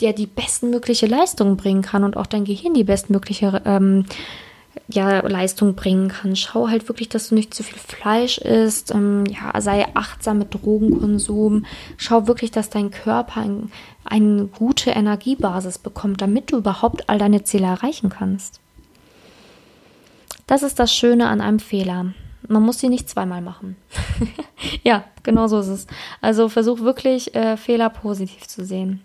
ja 0.00 0.12
die 0.12 0.26
bestmögliche 0.26 1.06
Leistung 1.06 1.56
bringen 1.56 1.82
kann 1.82 2.04
und 2.04 2.16
auch 2.16 2.26
dein 2.26 2.44
Gehirn 2.44 2.74
die 2.74 2.84
bestmögliche 2.84 3.62
ähm, 3.64 4.04
ja, 4.88 5.20
Leistung 5.26 5.74
bringen 5.74 6.08
kann. 6.08 6.36
Schau 6.36 6.68
halt 6.68 6.88
wirklich, 6.88 7.08
dass 7.08 7.28
du 7.28 7.34
nicht 7.34 7.54
zu 7.54 7.62
viel 7.62 7.78
Fleisch 7.78 8.38
isst. 8.38 8.94
Ähm, 8.94 9.24
ja, 9.26 9.58
sei 9.60 9.86
achtsam 9.94 10.38
mit 10.38 10.54
Drogenkonsum. 10.54 11.64
Schau 11.96 12.26
wirklich, 12.26 12.50
dass 12.50 12.70
dein 12.70 12.90
Körper 12.90 13.40
ein, 13.40 13.70
eine 14.04 14.46
gute 14.46 14.90
Energiebasis 14.90 15.78
bekommt, 15.78 16.20
damit 16.20 16.52
du 16.52 16.58
überhaupt 16.58 17.08
all 17.08 17.18
deine 17.18 17.44
Ziele 17.44 17.66
erreichen 17.66 18.10
kannst. 18.10 18.60
Das 20.46 20.62
ist 20.62 20.78
das 20.78 20.94
Schöne 20.94 21.28
an 21.28 21.40
einem 21.40 21.58
Fehler. 21.58 22.14
Man 22.48 22.62
muss 22.62 22.78
sie 22.78 22.88
nicht 22.88 23.08
zweimal 23.10 23.40
machen. 23.40 23.76
ja, 24.84 25.04
genau 25.24 25.48
so 25.48 25.58
ist 25.58 25.66
es. 25.66 25.86
Also 26.20 26.48
versuch 26.48 26.80
wirklich, 26.80 27.34
äh, 27.34 27.56
Fehler 27.56 27.90
positiv 27.90 28.46
zu 28.46 28.64
sehen. 28.64 29.02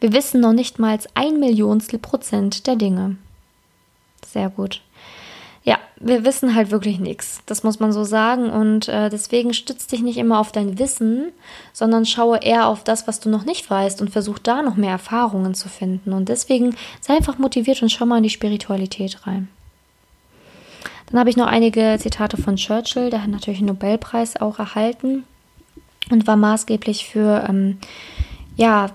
Wir 0.00 0.12
wissen 0.12 0.40
noch 0.40 0.52
nicht 0.52 0.78
mal 0.78 0.98
ein 1.14 1.40
Millionstel 1.40 1.98
Prozent 1.98 2.66
der 2.66 2.76
Dinge. 2.76 3.16
Sehr 4.24 4.48
gut. 4.48 4.82
Ja, 5.66 5.80
wir 5.98 6.24
wissen 6.24 6.54
halt 6.54 6.70
wirklich 6.70 7.00
nichts. 7.00 7.42
Das 7.44 7.64
muss 7.64 7.80
man 7.80 7.90
so 7.90 8.04
sagen. 8.04 8.50
Und 8.50 8.86
äh, 8.86 9.10
deswegen 9.10 9.52
stütz 9.52 9.88
dich 9.88 10.00
nicht 10.00 10.16
immer 10.16 10.38
auf 10.38 10.52
dein 10.52 10.78
Wissen, 10.78 11.32
sondern 11.72 12.06
schaue 12.06 12.38
eher 12.38 12.68
auf 12.68 12.84
das, 12.84 13.08
was 13.08 13.18
du 13.18 13.28
noch 13.28 13.44
nicht 13.44 13.68
weißt 13.68 14.00
und 14.00 14.10
versuch 14.10 14.38
da 14.38 14.62
noch 14.62 14.76
mehr 14.76 14.92
Erfahrungen 14.92 15.54
zu 15.54 15.68
finden. 15.68 16.12
Und 16.12 16.28
deswegen 16.28 16.76
sei 17.00 17.16
einfach 17.16 17.38
motiviert 17.38 17.82
und 17.82 17.90
schau 17.90 18.06
mal 18.06 18.18
in 18.18 18.22
die 18.22 18.30
Spiritualität 18.30 19.26
rein. 19.26 19.48
Dann 21.10 21.18
habe 21.18 21.30
ich 21.30 21.36
noch 21.36 21.48
einige 21.48 21.96
Zitate 21.98 22.36
von 22.36 22.54
Churchill, 22.54 23.10
der 23.10 23.22
hat 23.22 23.30
natürlich 23.30 23.58
einen 23.58 23.68
Nobelpreis 23.68 24.36
auch 24.40 24.60
erhalten 24.60 25.24
und 26.10 26.28
war 26.28 26.36
maßgeblich 26.36 27.08
für, 27.08 27.44
ähm, 27.48 27.78
ja, 28.56 28.90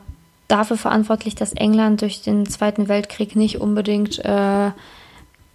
dafür 0.48 0.78
verantwortlich, 0.78 1.36
dass 1.36 1.54
England 1.54 2.02
durch 2.02 2.22
den 2.22 2.46
Zweiten 2.46 2.88
Weltkrieg 2.88 3.36
nicht 3.36 3.60
unbedingt 3.60 4.20
äh, 4.24 4.72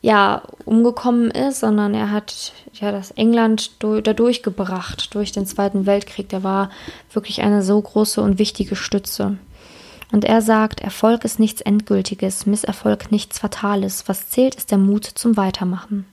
ja, 0.07 0.43
umgekommen 0.65 1.33
ist, 1.33 1.59
sondern 1.59 1.93
er 1.93 2.13
hat 2.13 2.53
ja 2.75 2.93
das 2.93 3.11
England 3.11 3.73
dadurch 3.81 4.45
gebracht, 4.45 5.13
durch 5.17 5.33
den 5.33 5.47
Zweiten 5.47 5.85
Weltkrieg. 5.85 6.29
Der 6.29 6.45
war 6.45 6.71
wirklich 7.13 7.43
eine 7.43 7.61
so 7.65 7.83
große 7.83 8.21
und 8.21 8.39
wichtige 8.39 8.77
Stütze. 8.77 9.37
Und 10.13 10.25
er 10.25 10.43
sagt, 10.43 10.81
Erfolg 10.81 11.25
ist 11.25 11.41
nichts 11.41 11.61
Endgültiges, 11.61 12.47
Misserfolg 12.47 13.11
nichts 13.11 13.41
Fatales. 13.41 14.05
Was 14.07 14.31
zählt, 14.31 14.55
ist 14.55 14.71
der 14.71 14.79
Mut 14.79 15.07
zum 15.07 15.37
Weitermachen. 15.37 16.07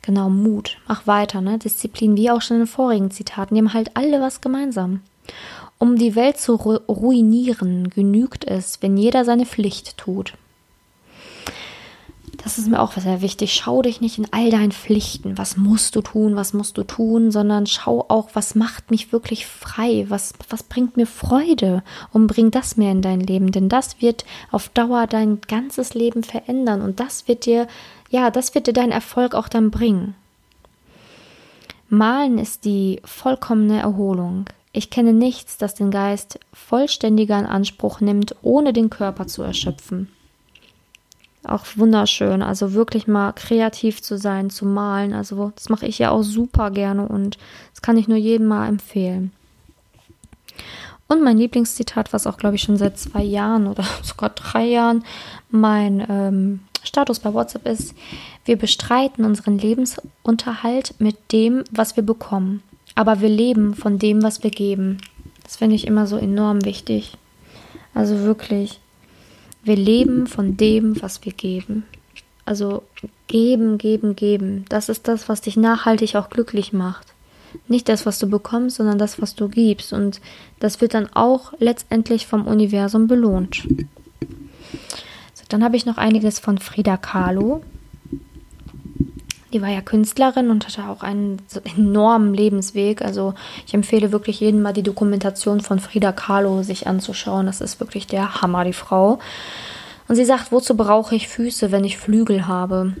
Genau, 0.00 0.30
Mut. 0.30 0.78
Mach 0.88 1.06
weiter, 1.06 1.42
ne? 1.42 1.58
Disziplin, 1.58 2.16
wie 2.16 2.30
auch 2.30 2.40
schon 2.40 2.56
in 2.56 2.62
den 2.62 2.68
vorigen 2.68 3.10
Zitaten, 3.10 3.54
die 3.54 3.60
haben 3.60 3.74
halt 3.74 3.98
alle 3.98 4.18
was 4.22 4.40
gemeinsam. 4.40 5.02
Um 5.76 5.98
die 5.98 6.14
Welt 6.14 6.38
zu 6.38 6.54
ruinieren, 6.54 7.90
genügt 7.90 8.46
es, 8.46 8.80
wenn 8.80 8.96
jeder 8.96 9.26
seine 9.26 9.44
Pflicht 9.44 9.98
tut. 9.98 10.32
Das 12.38 12.56
ist 12.58 12.68
mir 12.68 12.80
auch 12.80 12.92
sehr 12.92 13.20
wichtig. 13.20 13.52
Schau 13.54 13.82
dich 13.82 14.00
nicht 14.00 14.18
in 14.18 14.26
all 14.32 14.50
deinen 14.50 14.72
Pflichten, 14.72 15.36
was 15.36 15.56
musst 15.56 15.94
du 15.96 16.00
tun, 16.00 16.34
was 16.34 16.54
musst 16.54 16.78
du 16.78 16.82
tun, 16.82 17.30
sondern 17.30 17.66
schau 17.66 18.06
auch, 18.08 18.30
was 18.32 18.54
macht 18.54 18.90
mich 18.90 19.12
wirklich 19.12 19.46
frei, 19.46 20.06
was, 20.08 20.32
was 20.48 20.62
bringt 20.62 20.96
mir 20.96 21.06
Freude 21.06 21.82
und 22.12 22.26
bring 22.26 22.50
das 22.50 22.76
mehr 22.76 22.90
in 22.90 23.02
dein 23.02 23.20
Leben, 23.20 23.52
denn 23.52 23.68
das 23.68 24.00
wird 24.00 24.24
auf 24.50 24.70
Dauer 24.70 25.06
dein 25.06 25.40
ganzes 25.42 25.94
Leben 25.94 26.24
verändern 26.24 26.80
und 26.80 27.00
das 27.00 27.28
wird 27.28 27.44
dir, 27.44 27.68
ja, 28.10 28.30
das 28.30 28.54
wird 28.54 28.66
dir 28.66 28.72
deinen 28.72 28.92
Erfolg 28.92 29.34
auch 29.34 29.48
dann 29.48 29.70
bringen. 29.70 30.14
Malen 31.90 32.38
ist 32.38 32.64
die 32.64 33.00
vollkommene 33.04 33.80
Erholung. 33.80 34.46
Ich 34.72 34.88
kenne 34.88 35.12
nichts, 35.12 35.58
das 35.58 35.74
den 35.74 35.90
Geist 35.90 36.40
vollständiger 36.54 37.38
in 37.38 37.44
Anspruch 37.44 38.00
nimmt, 38.00 38.34
ohne 38.40 38.72
den 38.72 38.88
Körper 38.88 39.26
zu 39.26 39.42
erschöpfen. 39.42 40.08
Auch 41.44 41.66
wunderschön, 41.76 42.40
also 42.40 42.72
wirklich 42.72 43.08
mal 43.08 43.32
kreativ 43.32 44.00
zu 44.00 44.16
sein, 44.16 44.48
zu 44.48 44.64
malen. 44.64 45.12
Also 45.12 45.52
das 45.56 45.68
mache 45.68 45.86
ich 45.86 45.98
ja 45.98 46.10
auch 46.10 46.22
super 46.22 46.70
gerne 46.70 47.08
und 47.08 47.36
das 47.72 47.82
kann 47.82 47.96
ich 47.96 48.06
nur 48.06 48.18
jedem 48.18 48.46
mal 48.46 48.68
empfehlen. 48.68 49.32
Und 51.08 51.22
mein 51.22 51.38
Lieblingszitat, 51.38 52.12
was 52.12 52.26
auch 52.26 52.38
glaube 52.38 52.56
ich 52.56 52.62
schon 52.62 52.76
seit 52.76 52.98
zwei 52.98 53.22
Jahren 53.22 53.66
oder 53.66 53.84
sogar 54.02 54.30
drei 54.30 54.64
Jahren 54.64 55.04
mein 55.50 56.06
ähm, 56.08 56.60
Status 56.84 57.20
bei 57.20 57.34
WhatsApp 57.34 57.66
ist, 57.66 57.94
wir 58.44 58.56
bestreiten 58.56 59.24
unseren 59.24 59.58
Lebensunterhalt 59.58 60.94
mit 60.98 61.16
dem, 61.32 61.64
was 61.70 61.96
wir 61.96 62.02
bekommen. 62.02 62.62
Aber 62.94 63.20
wir 63.20 63.28
leben 63.28 63.74
von 63.74 63.98
dem, 63.98 64.22
was 64.22 64.42
wir 64.42 64.50
geben. 64.50 64.98
Das 65.42 65.56
finde 65.56 65.76
ich 65.76 65.86
immer 65.86 66.06
so 66.06 66.16
enorm 66.16 66.64
wichtig. 66.64 67.16
Also 67.94 68.20
wirklich. 68.20 68.80
Wir 69.62 69.76
leben 69.76 70.26
von 70.26 70.56
dem, 70.56 71.00
was 71.02 71.24
wir 71.24 71.32
geben. 71.32 71.84
Also 72.44 72.82
geben, 73.28 73.78
geben, 73.78 74.16
geben. 74.16 74.64
Das 74.68 74.88
ist 74.88 75.06
das, 75.06 75.28
was 75.28 75.40
dich 75.40 75.56
nachhaltig 75.56 76.16
auch 76.16 76.30
glücklich 76.30 76.72
macht. 76.72 77.06
Nicht 77.68 77.88
das, 77.88 78.06
was 78.06 78.18
du 78.18 78.28
bekommst, 78.28 78.76
sondern 78.76 78.98
das, 78.98 79.20
was 79.22 79.34
du 79.34 79.48
gibst. 79.48 79.92
Und 79.92 80.20
das 80.58 80.80
wird 80.80 80.94
dann 80.94 81.08
auch 81.14 81.52
letztendlich 81.58 82.26
vom 82.26 82.46
Universum 82.46 83.06
belohnt. 83.06 83.66
So, 85.34 85.44
dann 85.48 85.62
habe 85.62 85.76
ich 85.76 85.86
noch 85.86 85.98
einiges 85.98 86.38
von 86.38 86.58
Frida 86.58 86.96
Kahlo. 86.96 87.62
Die 89.52 89.60
war 89.60 89.68
ja 89.68 89.82
Künstlerin 89.82 90.50
und 90.50 90.66
hatte 90.66 90.88
auch 90.88 91.02
einen 91.02 91.42
enormen 91.76 92.32
Lebensweg. 92.32 93.02
Also 93.02 93.34
ich 93.66 93.74
empfehle 93.74 94.12
wirklich 94.12 94.40
jedem 94.40 94.62
mal 94.62 94.72
die 94.72 94.82
Dokumentation 94.82 95.60
von 95.60 95.78
Frida 95.78 96.12
Kahlo 96.12 96.62
sich 96.62 96.86
anzuschauen. 96.86 97.46
Das 97.46 97.60
ist 97.60 97.78
wirklich 97.80 98.06
der 98.06 98.40
Hammer, 98.40 98.64
die 98.64 98.72
Frau. 98.72 99.18
Und 100.08 100.16
sie 100.16 100.24
sagt, 100.24 100.52
wozu 100.52 100.76
brauche 100.76 101.14
ich 101.14 101.28
Füße, 101.28 101.70
wenn 101.70 101.84
ich 101.84 101.98
Flügel 101.98 102.46
habe? 102.46 102.94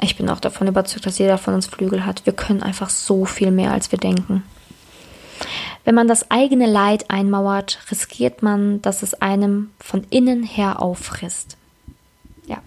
Ich 0.00 0.16
bin 0.16 0.28
auch 0.30 0.40
davon 0.40 0.68
überzeugt, 0.68 1.06
dass 1.06 1.18
jeder 1.18 1.38
von 1.38 1.54
uns 1.54 1.66
Flügel 1.66 2.04
hat. 2.04 2.24
Wir 2.24 2.32
können 2.32 2.62
einfach 2.62 2.90
so 2.90 3.24
viel 3.24 3.50
mehr, 3.50 3.72
als 3.72 3.90
wir 3.90 3.98
denken. 3.98 4.44
Wenn 5.84 5.94
man 5.94 6.08
das 6.08 6.30
eigene 6.30 6.66
Leid 6.66 7.10
einmauert, 7.10 7.80
riskiert 7.90 8.42
man, 8.42 8.82
dass 8.82 9.02
es 9.02 9.14
einem 9.14 9.70
von 9.80 10.04
innen 10.10 10.42
her 10.42 10.82
auffrisst. 10.82 11.56
Ja, 12.46 12.58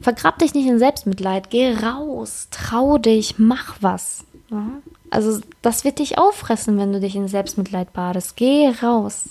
Vergrab 0.00 0.38
dich 0.38 0.54
nicht 0.54 0.66
in 0.66 0.78
Selbstmitleid, 0.78 1.50
geh 1.50 1.74
raus, 1.74 2.48
trau 2.50 2.98
dich, 2.98 3.38
mach 3.38 3.76
was. 3.80 4.24
Ja? 4.50 4.66
Also 5.10 5.40
das 5.62 5.84
wird 5.84 5.98
dich 5.98 6.18
auffressen, 6.18 6.78
wenn 6.78 6.92
du 6.92 7.00
dich 7.00 7.16
in 7.16 7.28
Selbstmitleid 7.28 7.92
badest. 7.92 8.36
Geh 8.36 8.68
raus. 8.82 9.30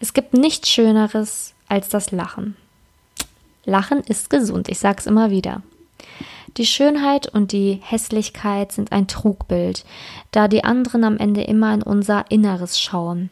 Es 0.00 0.12
gibt 0.12 0.34
nichts 0.34 0.68
Schöneres 0.68 1.54
als 1.68 1.88
das 1.88 2.10
Lachen. 2.10 2.56
Lachen 3.64 4.00
ist 4.00 4.30
gesund, 4.30 4.68
ich 4.68 4.78
sag's 4.78 5.06
immer 5.06 5.30
wieder. 5.30 5.62
Die 6.56 6.66
Schönheit 6.66 7.26
und 7.26 7.52
die 7.52 7.80
Hässlichkeit 7.82 8.72
sind 8.72 8.92
ein 8.92 9.08
Trugbild, 9.08 9.84
da 10.30 10.46
die 10.46 10.62
anderen 10.62 11.02
am 11.02 11.16
Ende 11.16 11.42
immer 11.42 11.72
in 11.74 11.82
unser 11.82 12.30
Inneres 12.30 12.78
schauen 12.78 13.30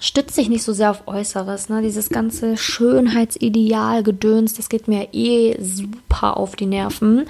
stützt 0.00 0.34
sich 0.34 0.48
nicht 0.48 0.62
so 0.62 0.72
sehr 0.72 0.90
auf 0.90 1.06
Äußeres. 1.06 1.68
Ne? 1.68 1.82
Dieses 1.82 2.08
ganze 2.08 2.56
Schönheitsideal-Gedöns, 2.56 4.54
das 4.54 4.68
geht 4.68 4.88
mir 4.88 5.08
eh 5.12 5.56
super 5.62 6.36
auf 6.36 6.56
die 6.56 6.66
Nerven. 6.66 7.26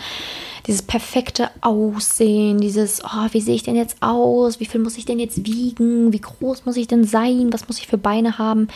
Dieses 0.67 0.83
perfekte 0.83 1.51
Aussehen, 1.63 2.61
dieses, 2.61 3.03
oh, 3.03 3.29
wie 3.33 3.41
sehe 3.41 3.55
ich 3.55 3.63
denn 3.63 3.77
jetzt 3.77 3.97
aus? 4.01 4.61
Wie 4.61 4.67
viel 4.67 4.81
muss 4.81 4.99
ich 4.99 5.07
denn 5.07 5.19
jetzt 5.19 5.47
wiegen? 5.47 6.13
Wie 6.13 6.21
groß 6.21 6.67
muss 6.67 6.77
ich 6.77 6.87
denn 6.87 7.05
sein? 7.05 7.53
Was 7.53 7.69
muss 7.69 7.79
ich 7.79 7.87
für 7.87 7.97
Beine 7.97 8.39
haben? 8.39 8.69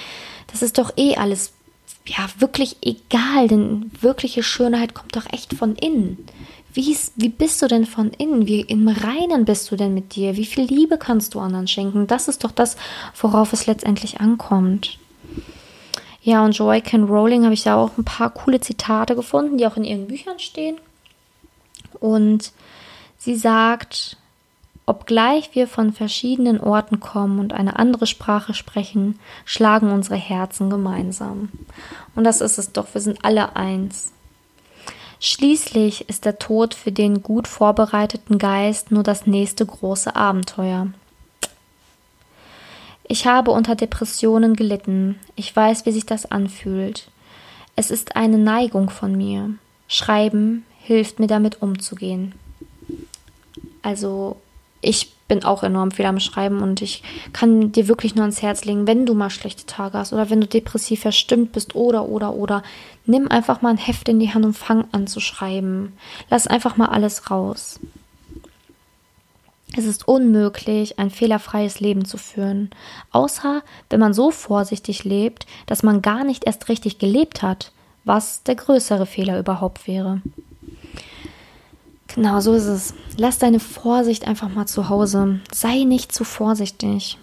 Das 0.51 0.63
ist 0.63 0.79
doch 0.79 0.93
eh 0.97 1.17
alles, 1.17 1.53
ja, 2.07 2.27
wirklich 2.39 2.79
egal, 2.81 3.49
denn 3.49 3.91
wirkliche 4.01 4.43
Schönheit 4.43 4.95
kommt 4.95 5.17
doch 5.17 5.31
echt 5.33 5.53
von 5.55 5.77
innen. 5.77 6.19
Wie, 6.75 6.97
wie 7.17 7.29
bist 7.29 7.61
du 7.61 7.69
denn 7.69 7.85
von 7.85 8.11
innen? 8.13 8.47
Wie 8.47 8.63
im 8.63 8.89
Reinen 8.89 9.45
bist 9.45 9.71
du 9.71 9.77
denn 9.77 9.93
mit 9.93 10.15
dir? 10.15 10.37
Wie 10.37 10.47
viel 10.47 10.65
Liebe 10.65 10.97
kannst 10.97 11.35
du 11.35 11.41
anderen 11.41 11.69
schenken? 11.69 12.07
Das 12.07 12.29
ist 12.29 12.45
doch 12.45 12.51
das, 12.51 12.77
worauf 13.21 13.53
es 13.53 13.67
letztendlich 13.67 14.21
ankommt. 14.21 14.99
Ja, 16.23 16.45
und 16.45 16.57
Joy 16.57 16.81
Ken 16.81 17.05
Rowling 17.05 17.45
habe 17.45 17.55
ich 17.55 17.65
da 17.65 17.77
auch 17.77 17.99
ein 17.99 18.05
paar 18.05 18.31
coole 18.31 18.61
Zitate 18.61 19.17
gefunden, 19.17 19.59
die 19.59 19.67
auch 19.67 19.77
in 19.77 19.85
ihren 19.85 20.07
Büchern 20.07 20.39
stehen. 20.39 20.77
Und 22.01 22.53
sie 23.19 23.37
sagt, 23.37 24.17
obgleich 24.87 25.55
wir 25.55 25.69
von 25.69 25.93
verschiedenen 25.93 26.61
Orten 26.61 27.01
kommen 27.01 27.39
und 27.39 27.53
eine 27.53 27.79
andere 27.79 28.07
Sprache 28.07 28.55
sprechen, 28.55 29.19
schlagen 29.45 29.91
unsere 29.91 30.17
Herzen 30.17 30.71
gemeinsam. 30.71 31.51
Und 32.15 32.25
das 32.25 32.41
ist 32.41 32.59
es 32.59 32.73
doch, 32.73 32.95
wir 32.95 33.01
sind 33.01 33.25
alle 33.25 33.57
eins. 33.57 34.13
Schließlich 35.25 36.09
ist 36.09 36.25
der 36.25 36.41
Tod 36.41 36.75
für 36.75 36.91
den 36.91 37.23
gut 37.23 37.47
vorbereiteten 37.47 38.39
Geist 38.39 38.91
nur 38.91 39.05
das 39.05 39.25
nächste 39.25 39.65
große 39.65 40.17
Abenteuer. 40.17 40.89
Ich 43.05 43.25
habe 43.25 43.53
unter 43.53 43.77
Depressionen 43.77 44.57
gelitten. 44.57 45.21
Ich 45.37 45.55
weiß, 45.55 45.87
wie 45.87 45.93
sich 45.93 46.07
das 46.07 46.27
anfühlt. 46.33 47.07
Es 47.77 47.93
ist 47.93 48.17
eine 48.17 48.37
Neigung 48.37 48.91
von 48.91 49.17
mir. 49.17 49.51
Schreiben 49.87 50.67
hilft 50.81 51.21
mir 51.21 51.29
damit 51.29 51.63
umzugehen. 51.63 52.35
Also 53.83 54.41
ich 54.81 55.13
bin 55.33 55.45
auch 55.45 55.63
enorm 55.63 55.93
viel 55.93 56.05
am 56.05 56.21
Schreiben 56.21 56.61
und 56.61 56.83
ich 56.83 57.03
kann 57.33 57.73
dir 57.73 57.89
wirklich 57.89 58.15
nur 58.15 58.25
ans 58.25 58.43
Herz 58.43 58.67
legen, 58.67 58.87
wenn 58.87 59.07
du 59.07 59.15
mal 59.15 59.31
schlechte 59.31 59.65
Tage 59.65 59.97
hast 59.97 60.13
oder 60.13 60.29
wenn 60.29 60.43
du 60.43 60.47
depressiv 60.47 61.01
verstimmt 61.01 61.53
bist 61.53 61.75
oder 61.75 62.05
oder 62.05 62.35
oder, 62.35 62.63
nimm 63.07 63.29
einfach 63.29 63.63
mal 63.63 63.71
ein 63.71 63.79
Heft 63.79 64.11
in 64.11 64.21
die 64.21 64.35
Hand 64.35 64.45
und 64.45 64.53
fang 64.53 64.85
an 64.93 65.07
zu 65.07 65.21
schreiben. 65.21 65.95
Lass 66.29 66.47
einfach 66.47 66.77
mal 66.77 66.91
alles 66.91 67.31
raus. 67.31 67.81
Es 69.75 69.87
ist 69.87 70.07
unmöglich, 70.07 70.99
ein 70.99 71.09
fehlerfreies 71.09 71.81
Leben 71.81 72.05
zu 72.05 72.19
führen, 72.19 72.69
außer 73.11 73.63
wenn 73.89 74.01
man 74.01 74.13
so 74.13 74.31
vorsichtig 74.31 75.05
lebt, 75.05 75.47
dass 75.65 75.83
man 75.83 76.03
gar 76.03 76.25
nicht 76.25 76.45
erst 76.45 76.69
richtig 76.69 76.99
gelebt 76.99 77.41
hat, 77.41 77.73
was 78.05 78.43
der 78.43 78.57
größere 78.57 79.07
Fehler 79.07 79.39
überhaupt 79.39 79.89
wäre. 79.89 80.21
Genau, 82.15 82.41
so 82.41 82.55
ist 82.55 82.67
es. 82.67 82.95
Lass 83.17 83.39
deine 83.39 83.61
Vorsicht 83.61 84.27
einfach 84.27 84.49
mal 84.49 84.67
zu 84.67 84.89
Hause. 84.89 85.41
Sei 85.53 85.85
nicht 85.85 86.13
zu 86.13 86.25
vorsichtig. 86.25 87.19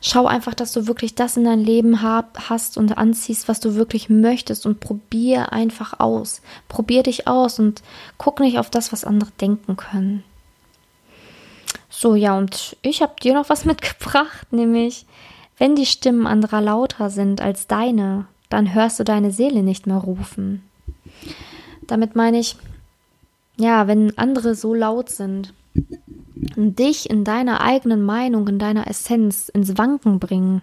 Schau 0.00 0.26
einfach, 0.26 0.54
dass 0.54 0.72
du 0.72 0.86
wirklich 0.86 1.14
das 1.14 1.36
in 1.36 1.44
dein 1.44 1.60
Leben 1.60 2.02
hab, 2.02 2.48
hast 2.48 2.76
und 2.76 2.98
anziehst, 2.98 3.48
was 3.48 3.60
du 3.60 3.74
wirklich 3.74 4.08
möchtest 4.08 4.66
und 4.66 4.80
probier 4.80 5.52
einfach 5.52 6.00
aus. 6.00 6.42
Probier 6.68 7.02
dich 7.02 7.28
aus 7.28 7.58
und 7.58 7.82
guck 8.18 8.40
nicht 8.40 8.58
auf 8.58 8.70
das, 8.70 8.92
was 8.92 9.04
andere 9.04 9.30
denken 9.40 9.76
können. 9.76 10.24
So, 11.88 12.14
ja, 12.14 12.36
und 12.36 12.76
ich 12.82 13.02
habe 13.02 13.14
dir 13.22 13.34
noch 13.34 13.48
was 13.48 13.64
mitgebracht, 13.64 14.52
nämlich, 14.52 15.06
wenn 15.58 15.76
die 15.76 15.86
Stimmen 15.86 16.26
anderer 16.26 16.60
lauter 16.60 17.10
sind 17.10 17.40
als 17.40 17.66
deine, 17.66 18.26
dann 18.48 18.74
hörst 18.74 19.00
du 19.00 19.04
deine 19.04 19.30
Seele 19.30 19.62
nicht 19.62 19.86
mehr 19.86 19.96
rufen. 19.96 20.62
Damit 21.86 22.16
meine 22.16 22.38
ich, 22.38 22.56
ja, 23.56 23.86
wenn 23.86 24.16
andere 24.18 24.54
so 24.54 24.74
laut 24.74 25.10
sind 25.10 25.52
und 26.56 26.78
dich 26.78 27.08
in 27.10 27.24
deiner 27.24 27.60
eigenen 27.60 28.02
Meinung, 28.02 28.48
in 28.48 28.58
deiner 28.58 28.86
Essenz 28.86 29.48
ins 29.48 29.78
Wanken 29.78 30.18
bringen, 30.18 30.62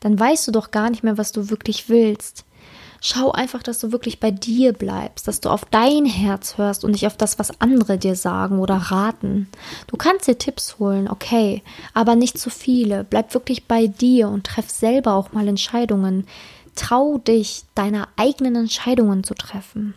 dann 0.00 0.18
weißt 0.18 0.48
du 0.48 0.52
doch 0.52 0.70
gar 0.70 0.90
nicht 0.90 1.04
mehr, 1.04 1.18
was 1.18 1.32
du 1.32 1.50
wirklich 1.50 1.88
willst. 1.88 2.44
Schau 3.04 3.32
einfach, 3.32 3.64
dass 3.64 3.80
du 3.80 3.90
wirklich 3.90 4.20
bei 4.20 4.30
dir 4.30 4.72
bleibst, 4.72 5.26
dass 5.26 5.40
du 5.40 5.48
auf 5.48 5.64
dein 5.64 6.04
Herz 6.04 6.56
hörst 6.56 6.84
und 6.84 6.92
nicht 6.92 7.08
auf 7.08 7.16
das, 7.16 7.36
was 7.36 7.60
andere 7.60 7.98
dir 7.98 8.14
sagen 8.14 8.60
oder 8.60 8.76
raten. 8.76 9.48
Du 9.88 9.96
kannst 9.96 10.28
dir 10.28 10.38
Tipps 10.38 10.78
holen, 10.78 11.08
okay, 11.08 11.62
aber 11.94 12.14
nicht 12.14 12.38
zu 12.38 12.48
viele. 12.48 13.02
Bleib 13.02 13.34
wirklich 13.34 13.64
bei 13.66 13.88
dir 13.88 14.28
und 14.28 14.46
treff 14.46 14.70
selber 14.70 15.14
auch 15.14 15.32
mal 15.32 15.48
Entscheidungen. 15.48 16.28
Trau 16.76 17.18
dich, 17.18 17.64
deine 17.74 18.06
eigenen 18.16 18.54
Entscheidungen 18.54 19.24
zu 19.24 19.34
treffen. 19.34 19.94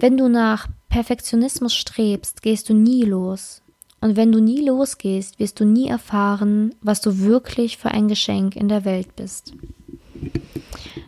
Wenn 0.00 0.16
du 0.16 0.28
nach 0.28 0.68
Perfektionismus 0.88 1.74
strebst, 1.74 2.42
gehst 2.42 2.68
du 2.68 2.74
nie 2.74 3.02
los. 3.02 3.62
Und 4.00 4.16
wenn 4.16 4.30
du 4.30 4.40
nie 4.40 4.64
losgehst, 4.64 5.40
wirst 5.40 5.58
du 5.58 5.64
nie 5.64 5.88
erfahren, 5.88 6.72
was 6.80 7.00
du 7.00 7.18
wirklich 7.18 7.78
für 7.78 7.90
ein 7.90 8.06
Geschenk 8.06 8.54
in 8.54 8.68
der 8.68 8.84
Welt 8.84 9.16
bist. 9.16 9.54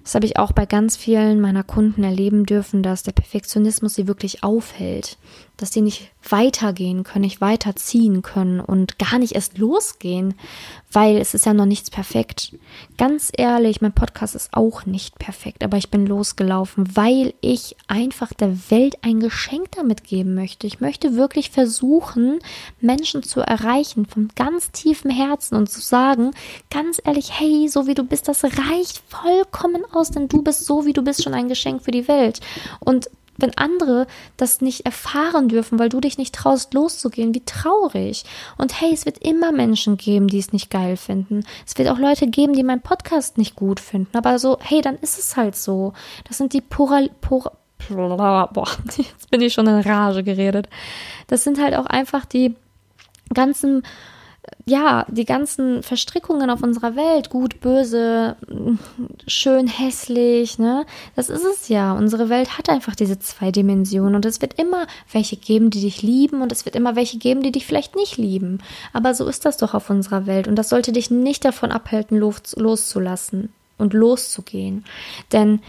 Das 0.03 0.17
habe 0.17 0.27
ich 0.27 0.39
auch 0.39 0.51
bei 0.51 0.67
ganz 0.67 0.97
vielen 0.97 1.41
meiner 1.41 1.63
Kunden 1.63 2.03
erleben 2.03 2.47
dürfen, 2.47 2.83
dass 2.83 3.05
der 3.05 3.13
Perfektionismus 3.13 3.95
sie 3.95 4.09
wirklich 4.09 4.43
aufhält, 4.43 5.19
dass 5.61 5.73
sie 5.73 5.83
nicht 5.83 6.11
weitergehen 6.29 7.05
können, 7.05 7.25
nicht 7.25 7.41
weiterziehen 7.41 8.23
können 8.23 8.61
und 8.61 8.99
gar 8.99 9.19
nicht 9.19 9.35
erst 9.35 9.59
losgehen, 9.59 10.35
weil 10.93 11.19
es 11.19 11.35
ist 11.35 11.47
ja 11.47 11.55
noch 11.55 11.67
nichts 11.67 11.91
perfekt. 11.91 12.57
Ganz 12.99 13.31
ehrlich, 13.37 13.81
mein 13.81 13.93
Podcast 13.93 14.35
ist 14.35 14.51
auch 14.53 14.87
nicht 14.87 15.19
perfekt, 15.19 15.63
aber 15.63 15.77
ich 15.77 15.91
bin 15.91 16.07
losgelaufen, 16.07 16.97
weil 16.97 17.35
ich 17.41 17.77
einfach 17.89 18.33
der 18.33 18.71
Welt 18.71 18.97
ein 19.03 19.21
Geschenk 19.21 19.73
damit 19.73 20.05
geben 20.05 20.35
möchte. 20.35 20.67
Ich 20.67 20.81
möchte 20.81 21.17
wirklich 21.17 21.51
versuchen, 21.51 22.39
Menschen 22.81 23.23
zu 23.23 23.41
erreichen 23.41 24.07
von 24.07 24.31
ganz 24.35 24.73
tiefem 24.73 25.11
Herzen 25.11 25.57
und 25.57 25.71
zu 25.71 25.81
sagen, 25.81 26.33
ganz 26.71 27.01
ehrlich, 27.05 27.39
hey, 27.39 27.69
so 27.69 27.87
wie 27.87 27.95
du 27.95 28.03
bist, 28.03 28.29
das 28.29 28.45
reicht 28.45 29.03
vollkommen 29.09 29.85
aus, 29.93 30.11
denn 30.11 30.29
du 30.29 30.43
bist 30.43 30.65
so, 30.65 30.87
wie 30.87 30.93
du 30.93 31.03
bist, 31.03 31.23
schon 31.23 31.35
ein 31.35 31.49
Geschenk 31.49 31.83
für 31.83 31.91
die 31.91 32.09
Welt. 32.09 32.41
Und 32.81 33.11
wenn 33.41 33.57
andere 33.57 34.07
das 34.37 34.61
nicht 34.61 34.87
erfahren 34.87 35.49
dürfen, 35.49 35.79
weil 35.79 35.89
du 35.89 36.01
dich 36.01 36.19
nicht 36.19 36.35
traust, 36.35 36.75
loszugehen, 36.75 37.35
wie 37.35 37.45
traurig. 37.45 38.25
Und 38.59 38.81
hey, 38.81 38.93
es 38.93 39.07
wird 39.07 39.19
immer 39.19 39.53
Menschen 39.53 39.97
geben, 39.97 40.29
die 40.29 40.39
es 40.39 40.53
nicht 40.53 40.71
geil 40.71 40.97
finden. 40.97 41.45
Es 41.67 41.77
wird 41.79 41.89
auch 41.89 41.99
Leute 41.99 42.27
geben, 42.27 42.53
die 42.53 42.63
meinen 42.63 42.83
Podcast 42.83 43.39
nicht 43.39 43.57
gut 43.57 43.81
finden. 43.81 44.17
Aber 44.17 44.39
so, 44.39 44.59
hey, 44.61 44.81
dann 44.81 44.97
ist 44.97 45.19
es 45.19 45.37
halt 45.37 45.57
so. 45.57 45.93
Das 46.29 46.39
sind 46.39 46.53
die 46.53 46.61
Pura, 46.61 47.03
Pura, 47.21 48.47
boah, 48.47 48.69
jetzt 48.97 49.31
bin 49.31 49.41
ich 49.41 49.53
schon 49.53 49.67
in 49.67 49.81
Rage 49.81 50.23
geredet. 50.23 50.69
Das 51.27 51.45
sind 51.45 51.61
halt 51.61 51.75
auch 51.75 51.87
einfach 51.87 52.25
die 52.25 52.55
ganzen 53.33 53.83
ja, 54.65 55.05
die 55.09 55.25
ganzen 55.25 55.83
Verstrickungen 55.83 56.49
auf 56.51 56.63
unserer 56.63 56.97
Welt, 56.97 57.31
gut, 57.31 57.61
böse, 57.61 58.37
schön, 59.27 59.67
hässlich, 59.67 60.59
ne? 60.59 60.87
Das 61.17 61.29
ist 61.29 61.45
es 61.45 61.69
ja. 61.69 61.93
Unsere 61.93 62.29
Welt 62.29 62.57
hat 62.57 62.69
einfach 62.69 62.95
diese 62.95 63.19
zwei 63.19 63.51
Dimensionen 63.51 64.15
und 64.15 64.25
es 64.25 64.41
wird 64.41 64.59
immer 64.59 64.87
welche 65.13 65.37
geben, 65.37 65.71
die 65.71 65.81
dich 65.81 66.03
lieben 66.03 66.43
und 66.43 66.53
es 66.53 66.65
wird 66.65 66.77
immer 66.77 66.97
welche 66.97 67.19
geben, 67.19 67.43
die 67.43 67.53
dich 67.53 67.67
vielleicht 67.67 67.97
nicht 67.97 68.17
lieben. 68.17 68.59
Aber 68.93 69.15
so 69.15 69.27
ist 69.27 69.45
das 69.45 69.57
doch 69.57 69.75
auf 69.75 69.91
unserer 69.91 70.27
Welt 70.27 70.49
und 70.49 70.57
das 70.57 70.69
sollte 70.69 70.93
dich 70.93 71.11
nicht 71.11 71.45
davon 71.45 71.73
abhalten, 71.73 72.17
los, 72.17 72.55
loszulassen 72.57 73.53
und 73.77 73.95
loszugehen. 73.95 74.85
Denn 75.33 75.61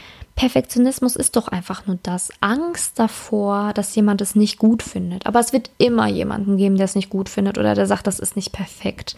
Perfektionismus 0.42 1.16
ist 1.16 1.36
doch 1.36 1.50
einfach 1.50 1.86
nur 1.86 2.00
das. 2.02 2.32
Angst 2.40 2.98
davor, 2.98 3.74
dass 3.76 3.94
jemand 3.94 4.22
es 4.22 4.34
nicht 4.34 4.58
gut 4.58 4.82
findet. 4.82 5.28
Aber 5.28 5.40
es 5.40 5.54
wird 5.54 5.70
immer 5.78 6.08
jemanden 6.08 6.58
geben, 6.58 6.78
der 6.78 6.86
es 6.86 6.96
nicht 6.96 7.12
gut 7.12 7.30
findet 7.30 7.60
oder 7.60 7.76
der 7.76 7.86
sagt, 7.86 8.08
das 8.08 8.18
ist 8.18 8.36
nicht 8.36 8.52
perfekt. 8.52 9.16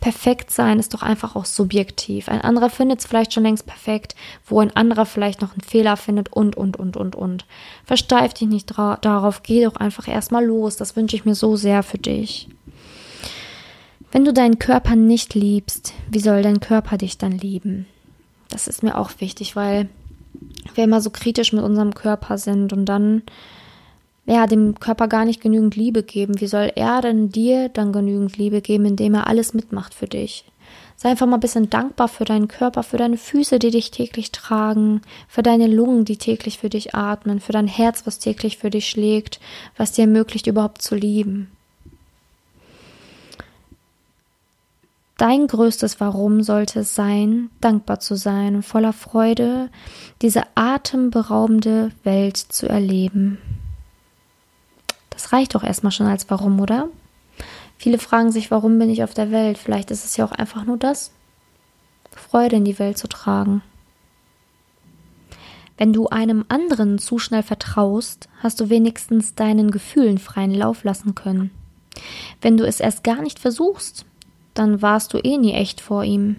Perfekt 0.00 0.50
sein 0.50 0.80
ist 0.80 0.92
doch 0.92 1.02
einfach 1.02 1.36
auch 1.36 1.44
subjektiv. 1.44 2.28
Ein 2.28 2.40
anderer 2.40 2.70
findet 2.70 2.98
es 2.98 3.06
vielleicht 3.06 3.32
schon 3.32 3.44
längst 3.44 3.66
perfekt, 3.66 4.16
wo 4.46 4.58
ein 4.58 4.74
anderer 4.74 5.06
vielleicht 5.06 5.42
noch 5.42 5.52
einen 5.52 5.60
Fehler 5.60 5.96
findet 5.96 6.32
und, 6.32 6.56
und, 6.56 6.76
und, 6.76 6.96
und, 6.96 7.14
und. 7.14 7.46
Versteif 7.84 8.34
dich 8.34 8.48
nicht 8.48 8.76
darauf, 8.76 9.44
geh 9.44 9.62
doch 9.62 9.76
einfach 9.76 10.08
erstmal 10.08 10.44
los. 10.44 10.74
Das 10.74 10.96
wünsche 10.96 11.14
ich 11.14 11.24
mir 11.24 11.36
so 11.36 11.54
sehr 11.54 11.84
für 11.84 11.98
dich. 11.98 12.48
Wenn 14.10 14.24
du 14.24 14.32
deinen 14.32 14.58
Körper 14.58 14.96
nicht 14.96 15.34
liebst, 15.34 15.92
wie 16.10 16.18
soll 16.18 16.42
dein 16.42 16.58
Körper 16.58 16.98
dich 16.98 17.16
dann 17.16 17.30
lieben? 17.30 17.86
Das 18.48 18.66
ist 18.66 18.82
mir 18.82 18.98
auch 18.98 19.12
wichtig, 19.20 19.54
weil 19.54 19.88
wir 20.74 20.84
immer 20.84 21.00
so 21.00 21.10
kritisch 21.10 21.52
mit 21.52 21.62
unserem 21.62 21.94
Körper 21.94 22.38
sind 22.38 22.72
und 22.72 22.86
dann 22.86 23.22
ja, 24.26 24.46
dem 24.46 24.78
Körper 24.80 25.06
gar 25.08 25.24
nicht 25.24 25.42
genügend 25.42 25.76
Liebe 25.76 26.02
geben. 26.02 26.40
Wie 26.40 26.46
soll 26.46 26.72
er 26.74 27.02
denn 27.02 27.28
dir 27.28 27.68
dann 27.68 27.92
genügend 27.92 28.38
Liebe 28.38 28.62
geben, 28.62 28.86
indem 28.86 29.14
er 29.14 29.26
alles 29.26 29.52
mitmacht 29.52 29.92
für 29.92 30.06
dich? 30.06 30.44
Sei 30.96 31.10
einfach 31.10 31.26
mal 31.26 31.36
ein 31.36 31.40
bisschen 31.40 31.68
dankbar 31.68 32.08
für 32.08 32.24
deinen 32.24 32.48
Körper, 32.48 32.82
für 32.82 32.96
deine 32.96 33.18
Füße, 33.18 33.58
die 33.58 33.70
dich 33.70 33.90
täglich 33.90 34.32
tragen, 34.32 35.02
für 35.28 35.42
deine 35.42 35.66
Lungen, 35.66 36.04
die 36.04 36.16
täglich 36.16 36.58
für 36.58 36.70
dich 36.70 36.94
atmen, 36.94 37.40
für 37.40 37.52
dein 37.52 37.66
Herz, 37.66 38.06
was 38.06 38.18
täglich 38.18 38.56
für 38.56 38.70
dich 38.70 38.88
schlägt, 38.88 39.40
was 39.76 39.92
dir 39.92 40.02
ermöglicht, 40.02 40.46
überhaupt 40.46 40.80
zu 40.80 40.94
lieben. 40.94 41.50
Dein 45.16 45.46
größtes 45.46 46.00
Warum 46.00 46.42
sollte 46.42 46.80
es 46.80 46.94
sein, 46.94 47.50
dankbar 47.60 48.00
zu 48.00 48.16
sein 48.16 48.56
und 48.56 48.62
voller 48.64 48.92
Freude 48.92 49.70
diese 50.22 50.42
atemberaubende 50.56 51.92
Welt 52.02 52.36
zu 52.36 52.68
erleben. 52.68 53.38
Das 55.10 55.32
reicht 55.32 55.54
doch 55.54 55.62
erstmal 55.62 55.92
schon 55.92 56.08
als 56.08 56.28
Warum, 56.30 56.58
oder? 56.58 56.88
Viele 57.78 57.98
fragen 57.98 58.32
sich, 58.32 58.50
warum 58.50 58.78
bin 58.78 58.90
ich 58.90 59.04
auf 59.04 59.14
der 59.14 59.30
Welt? 59.30 59.56
Vielleicht 59.56 59.92
ist 59.92 60.04
es 60.04 60.16
ja 60.16 60.24
auch 60.24 60.32
einfach 60.32 60.64
nur 60.64 60.78
das, 60.78 61.12
Freude 62.10 62.56
in 62.56 62.64
die 62.64 62.78
Welt 62.80 62.98
zu 62.98 63.06
tragen. 63.06 63.62
Wenn 65.76 65.92
du 65.92 66.08
einem 66.08 66.44
anderen 66.48 66.98
zu 66.98 67.18
schnell 67.18 67.42
vertraust, 67.42 68.28
hast 68.40 68.60
du 68.60 68.68
wenigstens 68.68 69.34
deinen 69.34 69.70
Gefühlen 69.70 70.18
freien 70.18 70.54
Lauf 70.54 70.84
lassen 70.84 71.14
können. 71.14 71.50
Wenn 72.40 72.56
du 72.56 72.66
es 72.66 72.80
erst 72.80 73.04
gar 73.04 73.22
nicht 73.22 73.38
versuchst, 73.38 74.06
dann 74.54 74.82
warst 74.82 75.12
du 75.12 75.18
eh 75.18 75.36
nie 75.36 75.52
echt 75.52 75.80
vor 75.80 76.04
ihm. 76.04 76.36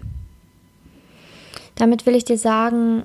Damit 1.74 2.06
will 2.06 2.14
ich 2.14 2.24
dir 2.24 2.38
sagen, 2.38 3.04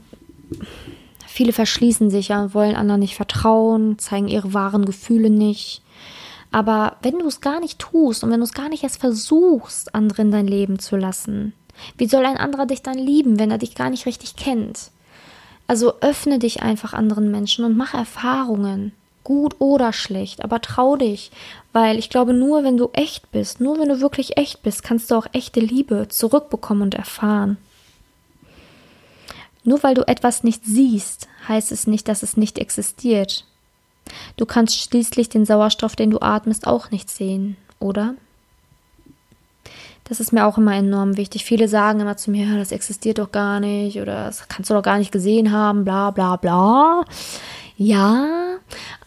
viele 1.28 1.54
verschließen 1.54 2.10
sich 2.10 2.30
ja, 2.30 2.54
wollen 2.54 2.76
anderen 2.76 3.02
nicht 3.02 3.16
vertrauen, 3.16 4.00
zeigen 4.00 4.28
ihre 4.28 4.54
wahren 4.54 4.86
Gefühle 4.86 5.30
nicht. 5.30 5.82
Aber 6.52 6.98
wenn 7.02 7.20
du 7.20 7.28
es 7.28 7.42
gar 7.42 7.60
nicht 7.60 7.80
tust 7.80 8.24
und 8.24 8.32
wenn 8.32 8.40
du 8.40 8.46
es 8.46 8.54
gar 8.54 8.70
nicht 8.70 8.84
erst 8.84 9.00
versuchst, 9.00 9.96
anderen 9.96 10.32
dein 10.32 10.48
Leben 10.48 10.80
zu 10.80 10.98
lassen, 10.98 11.54
wie 11.98 12.08
soll 12.08 12.26
ein 12.26 12.38
anderer 12.38 12.66
dich 12.66 12.82
dann 12.82 12.98
lieben, 12.98 13.40
wenn 13.40 13.52
er 13.52 13.58
dich 13.58 13.76
gar 13.76 13.90
nicht 13.90 14.06
richtig 14.06 14.36
kennt? 14.36 14.92
Also 15.68 15.94
öffne 16.02 16.40
dich 16.40 16.62
einfach 16.62 16.94
anderen 16.94 17.32
Menschen 17.32 17.64
und 17.64 17.78
mach 17.78 17.94
Erfahrungen 17.94 18.92
gut 19.24 19.56
oder 19.60 19.94
schlecht, 19.94 20.44
aber 20.44 20.62
trau 20.62 20.96
dich, 20.96 21.32
weil 21.74 21.98
ich 22.00 22.10
glaube, 22.10 22.34
nur 22.34 22.64
wenn 22.64 22.78
du 22.78 22.90
echt 22.94 23.32
bist, 23.32 23.62
nur 23.62 23.80
wenn 23.80 23.90
du 23.90 24.02
wirklich 24.02 24.38
echt 24.38 24.64
bist, 24.64 24.84
kannst 24.84 25.12
du 25.12 25.16
auch 25.16 25.28
echte 25.32 25.60
Liebe 25.60 26.08
zurückbekommen 26.10 26.84
und 26.84 26.96
erfahren. 26.96 27.58
Nur 29.64 29.84
weil 29.84 29.94
du 29.94 30.08
etwas 30.08 30.44
nicht 30.44 30.66
siehst, 30.66 31.28
heißt 31.48 31.72
es 31.72 31.88
nicht, 31.88 32.08
dass 32.08 32.24
es 32.24 32.36
nicht 32.36 32.58
existiert. 32.58 33.46
Du 34.38 34.46
kannst 34.46 34.80
schließlich 34.80 35.30
den 35.30 35.46
Sauerstoff, 35.46 35.96
den 35.96 36.10
du 36.10 36.20
atmest, 36.20 36.66
auch 36.66 36.90
nicht 36.90 37.10
sehen, 37.10 37.58
oder? 37.80 38.16
Das 40.04 40.20
ist 40.20 40.34
mir 40.34 40.46
auch 40.46 40.58
immer 40.58 40.76
enorm 40.76 41.16
wichtig. 41.16 41.46
Viele 41.46 41.68
sagen 41.68 42.02
immer 42.02 42.18
zu 42.18 42.32
mir, 42.32 42.58
das 42.58 42.74
existiert 42.74 43.20
doch 43.20 43.32
gar 43.32 43.60
nicht 43.60 44.02
oder 44.02 44.26
das 44.26 44.48
kannst 44.50 44.70
du 44.70 44.74
doch 44.74 44.84
gar 44.84 44.98
nicht 44.98 45.12
gesehen 45.12 45.52
haben, 45.52 45.86
bla 45.86 46.12
bla 46.12 46.36
bla. 46.36 47.06
Ja, 47.78 48.58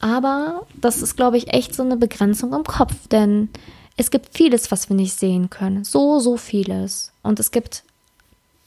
aber 0.00 0.66
das 0.80 1.02
ist, 1.02 1.16
glaube 1.16 1.36
ich, 1.36 1.52
echt 1.52 1.74
so 1.74 1.82
eine 1.82 1.96
Begrenzung 1.96 2.52
im 2.52 2.64
Kopf, 2.64 3.08
denn 3.08 3.48
es 3.96 4.10
gibt 4.10 4.36
vieles, 4.36 4.70
was 4.70 4.88
wir 4.88 4.96
nicht 4.96 5.18
sehen 5.18 5.50
können. 5.50 5.84
So, 5.84 6.18
so 6.18 6.36
vieles. 6.36 7.12
Und 7.22 7.38
es 7.40 7.50
gibt 7.50 7.84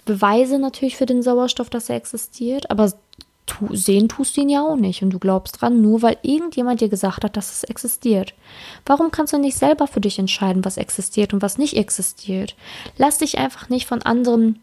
Beweise 0.05 0.57
natürlich 0.57 0.95
für 0.95 1.05
den 1.05 1.21
Sauerstoff, 1.21 1.69
dass 1.69 1.89
er 1.89 1.97
existiert, 1.97 2.71
aber 2.71 2.93
tu, 3.45 3.75
sehen 3.75 4.07
tust 4.07 4.37
du 4.37 4.41
ihn 4.41 4.49
ja 4.49 4.61
auch 4.61 4.75
nicht 4.75 5.01
und 5.03 5.09
du 5.09 5.19
glaubst 5.19 5.61
dran, 5.61 5.81
nur 5.81 6.01
weil 6.01 6.17
irgendjemand 6.21 6.81
dir 6.81 6.89
gesagt 6.89 7.23
hat, 7.23 7.35
dass 7.35 7.51
es 7.51 7.63
existiert. 7.63 8.33
Warum 8.85 9.11
kannst 9.11 9.33
du 9.33 9.37
nicht 9.37 9.57
selber 9.57 9.87
für 9.87 10.01
dich 10.01 10.19
entscheiden, 10.19 10.63
was 10.63 10.77
existiert 10.77 11.33
und 11.33 11.41
was 11.41 11.57
nicht 11.57 11.75
existiert? 11.75 12.55
Lass 12.97 13.17
dich 13.17 13.37
einfach 13.37 13.69
nicht 13.69 13.87
von 13.87 14.01
anderen 14.01 14.59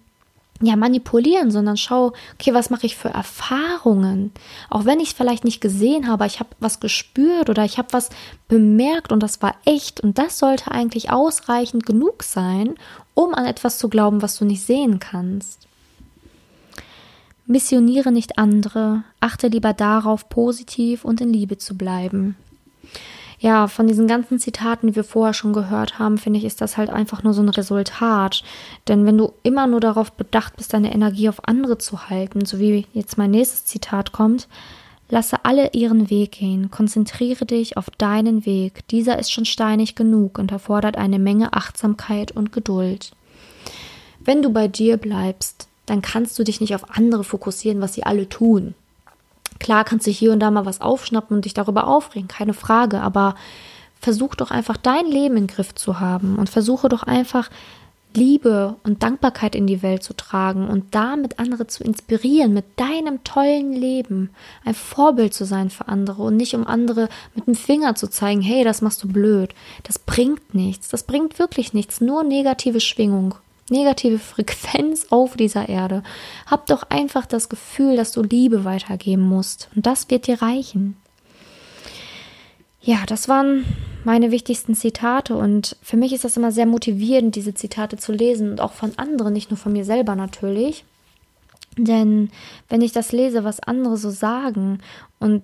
ja, 0.62 0.76
manipulieren, 0.76 1.50
sondern 1.50 1.76
schau, 1.76 2.12
okay, 2.34 2.54
was 2.54 2.70
mache 2.70 2.86
ich 2.86 2.96
für 2.96 3.08
Erfahrungen? 3.08 4.32
Auch 4.70 4.84
wenn 4.84 5.00
ich 5.00 5.08
es 5.08 5.14
vielleicht 5.14 5.44
nicht 5.44 5.60
gesehen 5.60 6.08
habe, 6.08 6.26
ich 6.26 6.38
habe 6.38 6.50
was 6.60 6.80
gespürt 6.80 7.50
oder 7.50 7.64
ich 7.64 7.76
habe 7.78 7.88
was 7.92 8.10
bemerkt 8.46 9.12
und 9.12 9.22
das 9.22 9.42
war 9.42 9.56
echt 9.64 10.00
und 10.00 10.18
das 10.18 10.38
sollte 10.38 10.70
eigentlich 10.70 11.10
ausreichend 11.10 11.84
genug 11.84 12.22
sein, 12.22 12.76
um 13.14 13.34
an 13.34 13.46
etwas 13.46 13.78
zu 13.78 13.88
glauben, 13.88 14.22
was 14.22 14.38
du 14.38 14.44
nicht 14.44 14.64
sehen 14.64 15.00
kannst. 15.00 15.66
Missioniere 17.46 18.10
nicht 18.10 18.38
andere, 18.38 19.02
achte 19.20 19.48
lieber 19.48 19.72
darauf, 19.72 20.28
positiv 20.28 21.04
und 21.04 21.20
in 21.20 21.32
Liebe 21.32 21.58
zu 21.58 21.76
bleiben 21.76 22.36
ja, 23.38 23.68
von 23.68 23.86
diesen 23.86 24.06
ganzen 24.06 24.38
Zitaten, 24.38 24.88
die 24.88 24.96
wir 24.96 25.04
vorher 25.04 25.34
schon 25.34 25.52
gehört 25.52 25.98
haben, 25.98 26.18
finde 26.18 26.38
ich, 26.38 26.44
ist 26.44 26.60
das 26.60 26.76
halt 26.76 26.90
einfach 26.90 27.22
nur 27.22 27.34
so 27.34 27.42
ein 27.42 27.48
Resultat. 27.48 28.42
Denn 28.88 29.06
wenn 29.06 29.18
du 29.18 29.32
immer 29.42 29.66
nur 29.66 29.80
darauf 29.80 30.12
bedacht 30.12 30.56
bist, 30.56 30.72
deine 30.72 30.94
Energie 30.94 31.28
auf 31.28 31.46
andere 31.46 31.78
zu 31.78 32.08
halten, 32.08 32.44
so 32.44 32.58
wie 32.58 32.86
jetzt 32.92 33.18
mein 33.18 33.30
nächstes 33.30 33.64
Zitat 33.64 34.12
kommt, 34.12 34.48
lasse 35.08 35.44
alle 35.44 35.70
ihren 35.72 36.10
Weg 36.10 36.32
gehen, 36.32 36.70
konzentriere 36.70 37.44
dich 37.44 37.76
auf 37.76 37.90
deinen 37.90 38.46
Weg. 38.46 38.86
Dieser 38.88 39.18
ist 39.18 39.32
schon 39.32 39.44
steinig 39.44 39.94
genug 39.94 40.38
und 40.38 40.50
erfordert 40.50 40.96
eine 40.96 41.18
Menge 41.18 41.52
Achtsamkeit 41.52 42.32
und 42.32 42.52
Geduld. 42.52 43.12
Wenn 44.20 44.42
du 44.42 44.50
bei 44.50 44.68
dir 44.68 44.96
bleibst, 44.96 45.68
dann 45.86 46.00
kannst 46.00 46.38
du 46.38 46.44
dich 46.44 46.60
nicht 46.60 46.74
auf 46.74 46.96
andere 46.96 47.24
fokussieren, 47.24 47.80
was 47.80 47.94
sie 47.94 48.04
alle 48.04 48.28
tun. 48.28 48.74
Klar 49.64 49.84
kannst 49.84 50.06
du 50.06 50.10
hier 50.10 50.30
und 50.30 50.40
da 50.40 50.50
mal 50.50 50.66
was 50.66 50.82
aufschnappen 50.82 51.34
und 51.34 51.46
dich 51.46 51.54
darüber 51.54 51.86
aufregen, 51.86 52.28
keine 52.28 52.52
Frage, 52.52 53.00
aber 53.00 53.34
versuch 53.98 54.34
doch 54.34 54.50
einfach 54.50 54.76
dein 54.76 55.06
Leben 55.06 55.38
in 55.38 55.46
Griff 55.46 55.74
zu 55.74 56.00
haben 56.00 56.36
und 56.36 56.50
versuche 56.50 56.90
doch 56.90 57.02
einfach 57.02 57.48
Liebe 58.14 58.76
und 58.84 59.02
Dankbarkeit 59.02 59.54
in 59.54 59.66
die 59.66 59.82
Welt 59.82 60.02
zu 60.02 60.14
tragen 60.14 60.68
und 60.68 60.94
damit 60.94 61.38
andere 61.38 61.66
zu 61.66 61.82
inspirieren 61.82 62.52
mit 62.52 62.66
deinem 62.76 63.24
tollen 63.24 63.72
Leben, 63.72 64.28
ein 64.66 64.74
Vorbild 64.74 65.32
zu 65.32 65.46
sein 65.46 65.70
für 65.70 65.88
andere 65.88 66.24
und 66.24 66.36
nicht 66.36 66.54
um 66.54 66.66
andere 66.66 67.08
mit 67.34 67.46
dem 67.46 67.54
Finger 67.54 67.94
zu 67.94 68.10
zeigen, 68.10 68.42
hey, 68.42 68.64
das 68.64 68.82
machst 68.82 69.02
du 69.02 69.08
blöd. 69.08 69.54
Das 69.84 69.98
bringt 69.98 70.54
nichts, 70.54 70.90
das 70.90 71.04
bringt 71.04 71.38
wirklich 71.38 71.72
nichts, 71.72 72.02
nur 72.02 72.22
negative 72.22 72.80
Schwingung 72.80 73.36
negative 73.70 74.18
Frequenz 74.18 75.06
auf 75.10 75.36
dieser 75.36 75.68
Erde. 75.68 76.02
Hab 76.46 76.66
doch 76.66 76.84
einfach 76.90 77.26
das 77.26 77.48
Gefühl, 77.48 77.96
dass 77.96 78.12
du 78.12 78.22
Liebe 78.22 78.64
weitergeben 78.64 79.22
musst. 79.22 79.68
Und 79.74 79.86
das 79.86 80.10
wird 80.10 80.26
dir 80.26 80.42
reichen. 80.42 80.96
Ja, 82.80 82.98
das 83.06 83.28
waren 83.28 83.64
meine 84.04 84.30
wichtigsten 84.30 84.74
Zitate 84.74 85.34
und 85.34 85.76
für 85.80 85.96
mich 85.96 86.12
ist 86.12 86.24
das 86.24 86.36
immer 86.36 86.52
sehr 86.52 86.66
motivierend, 86.66 87.34
diese 87.34 87.54
Zitate 87.54 87.96
zu 87.96 88.12
lesen 88.12 88.50
und 88.50 88.60
auch 88.60 88.72
von 88.72 88.92
anderen, 88.98 89.32
nicht 89.32 89.50
nur 89.50 89.56
von 89.56 89.72
mir 89.72 89.86
selber 89.86 90.14
natürlich. 90.14 90.84
Denn 91.78 92.30
wenn 92.68 92.82
ich 92.82 92.92
das 92.92 93.12
lese, 93.12 93.42
was 93.42 93.60
andere 93.60 93.96
so 93.96 94.10
sagen 94.10 94.80
und 95.18 95.42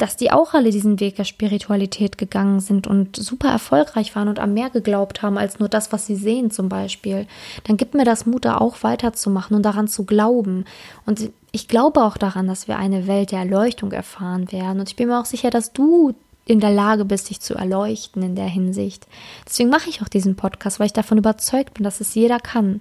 dass 0.00 0.16
die 0.16 0.32
auch 0.32 0.54
alle 0.54 0.70
diesen 0.70 0.98
Weg 0.98 1.16
der 1.16 1.24
Spiritualität 1.24 2.16
gegangen 2.16 2.60
sind 2.60 2.86
und 2.86 3.16
super 3.16 3.50
erfolgreich 3.50 4.16
waren 4.16 4.28
und 4.28 4.38
an 4.38 4.54
mehr 4.54 4.70
geglaubt 4.70 5.20
haben 5.20 5.36
als 5.36 5.58
nur 5.58 5.68
das, 5.68 5.92
was 5.92 6.06
sie 6.06 6.16
sehen 6.16 6.50
zum 6.50 6.70
Beispiel, 6.70 7.26
dann 7.64 7.76
gibt 7.76 7.94
mir 7.94 8.04
das 8.04 8.24
Mut, 8.24 8.46
da 8.46 8.56
auch 8.56 8.82
weiterzumachen 8.82 9.54
und 9.56 9.62
daran 9.62 9.88
zu 9.88 10.04
glauben. 10.04 10.64
Und 11.04 11.30
ich 11.52 11.68
glaube 11.68 12.02
auch 12.02 12.16
daran, 12.16 12.46
dass 12.46 12.66
wir 12.66 12.78
eine 12.78 13.06
Welt 13.06 13.32
der 13.32 13.40
Erleuchtung 13.40 13.92
erfahren 13.92 14.50
werden. 14.52 14.80
Und 14.80 14.88
ich 14.88 14.96
bin 14.96 15.08
mir 15.08 15.20
auch 15.20 15.26
sicher, 15.26 15.50
dass 15.50 15.72
du 15.72 16.14
in 16.46 16.60
der 16.60 16.70
Lage 16.70 17.04
bist, 17.04 17.28
dich 17.28 17.40
zu 17.40 17.54
erleuchten 17.54 18.22
in 18.22 18.34
der 18.34 18.46
Hinsicht. 18.46 19.06
Deswegen 19.46 19.68
mache 19.68 19.90
ich 19.90 20.02
auch 20.02 20.08
diesen 20.08 20.34
Podcast, 20.34 20.80
weil 20.80 20.86
ich 20.86 20.92
davon 20.92 21.18
überzeugt 21.18 21.74
bin, 21.74 21.84
dass 21.84 22.00
es 22.00 22.14
jeder 22.14 22.40
kann. 22.40 22.80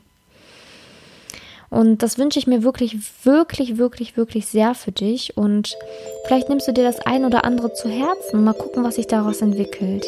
Und 1.69 2.01
das 2.01 2.17
wünsche 2.17 2.39
ich 2.39 2.47
mir 2.47 2.63
wirklich, 2.63 2.97
wirklich, 3.23 3.77
wirklich, 3.77 4.17
wirklich 4.17 4.47
sehr 4.47 4.73
für 4.73 4.91
dich. 4.91 5.38
Und 5.38 5.75
vielleicht 6.25 6.49
nimmst 6.49 6.67
du 6.67 6.73
dir 6.73 6.84
das 6.84 6.99
ein 7.05 7.25
oder 7.25 7.45
andere 7.45 7.73
zu 7.73 7.89
Herzen 7.89 8.43
mal 8.43 8.53
gucken, 8.53 8.84
was 8.84 8.95
sich 8.95 9.08
daraus 9.08 9.41
entwickelt. 9.41 10.05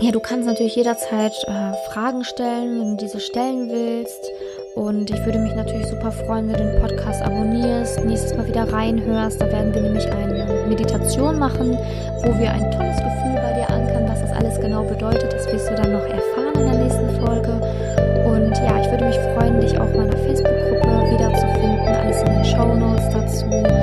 Ja, 0.00 0.12
du 0.12 0.20
kannst 0.20 0.46
natürlich 0.46 0.76
jederzeit 0.76 1.32
äh, 1.48 1.72
Fragen 1.90 2.22
stellen, 2.22 2.80
wenn 2.80 2.96
du 2.96 3.04
diese 3.04 3.18
stellen 3.18 3.68
willst. 3.68 4.30
Und 4.76 5.10
ich 5.10 5.24
würde 5.26 5.40
mich 5.40 5.54
natürlich 5.56 5.88
super 5.88 6.12
freuen, 6.12 6.46
wenn 6.46 6.56
du 6.56 6.72
den 6.72 6.80
Podcast 6.80 7.20
abonnierst, 7.20 8.04
nächstes 8.04 8.36
Mal 8.36 8.46
wieder 8.46 8.72
reinhörst. 8.72 9.40
Da 9.40 9.46
werden 9.46 9.74
wir 9.74 9.82
nämlich 9.82 10.06
eine 10.06 10.66
Meditation 10.68 11.36
machen, 11.36 11.76
wo 12.22 12.38
wir 12.38 12.52
ein 12.52 12.70
tolles 12.70 12.96
Gefühl 12.96 13.40
bei 13.42 13.52
dir 13.54 13.68
ankern. 13.68 14.08
Was 14.08 14.20
das 14.20 14.30
alles 14.30 14.60
genau 14.60 14.84
bedeutet, 14.84 15.32
das 15.32 15.46
wirst 15.52 15.68
du 15.68 15.74
dann 15.74 15.92
noch 15.92 16.04
erfahren 16.04 16.54
in 16.54 16.70
der 16.70 16.78
nächsten 16.84 17.07
ja, 18.68 18.80
ich 18.80 18.90
würde 18.90 19.04
mich 19.06 19.18
freuen, 19.18 19.60
dich 19.60 19.78
auch 19.78 19.88
in 19.90 19.96
meiner 19.96 20.16
Facebook-Gruppe 20.16 21.10
wiederzufinden. 21.10 21.88
Alles 21.88 22.20
in 22.20 22.26
den 22.26 22.44
Shownotes 22.44 23.10
dazu. 23.10 23.77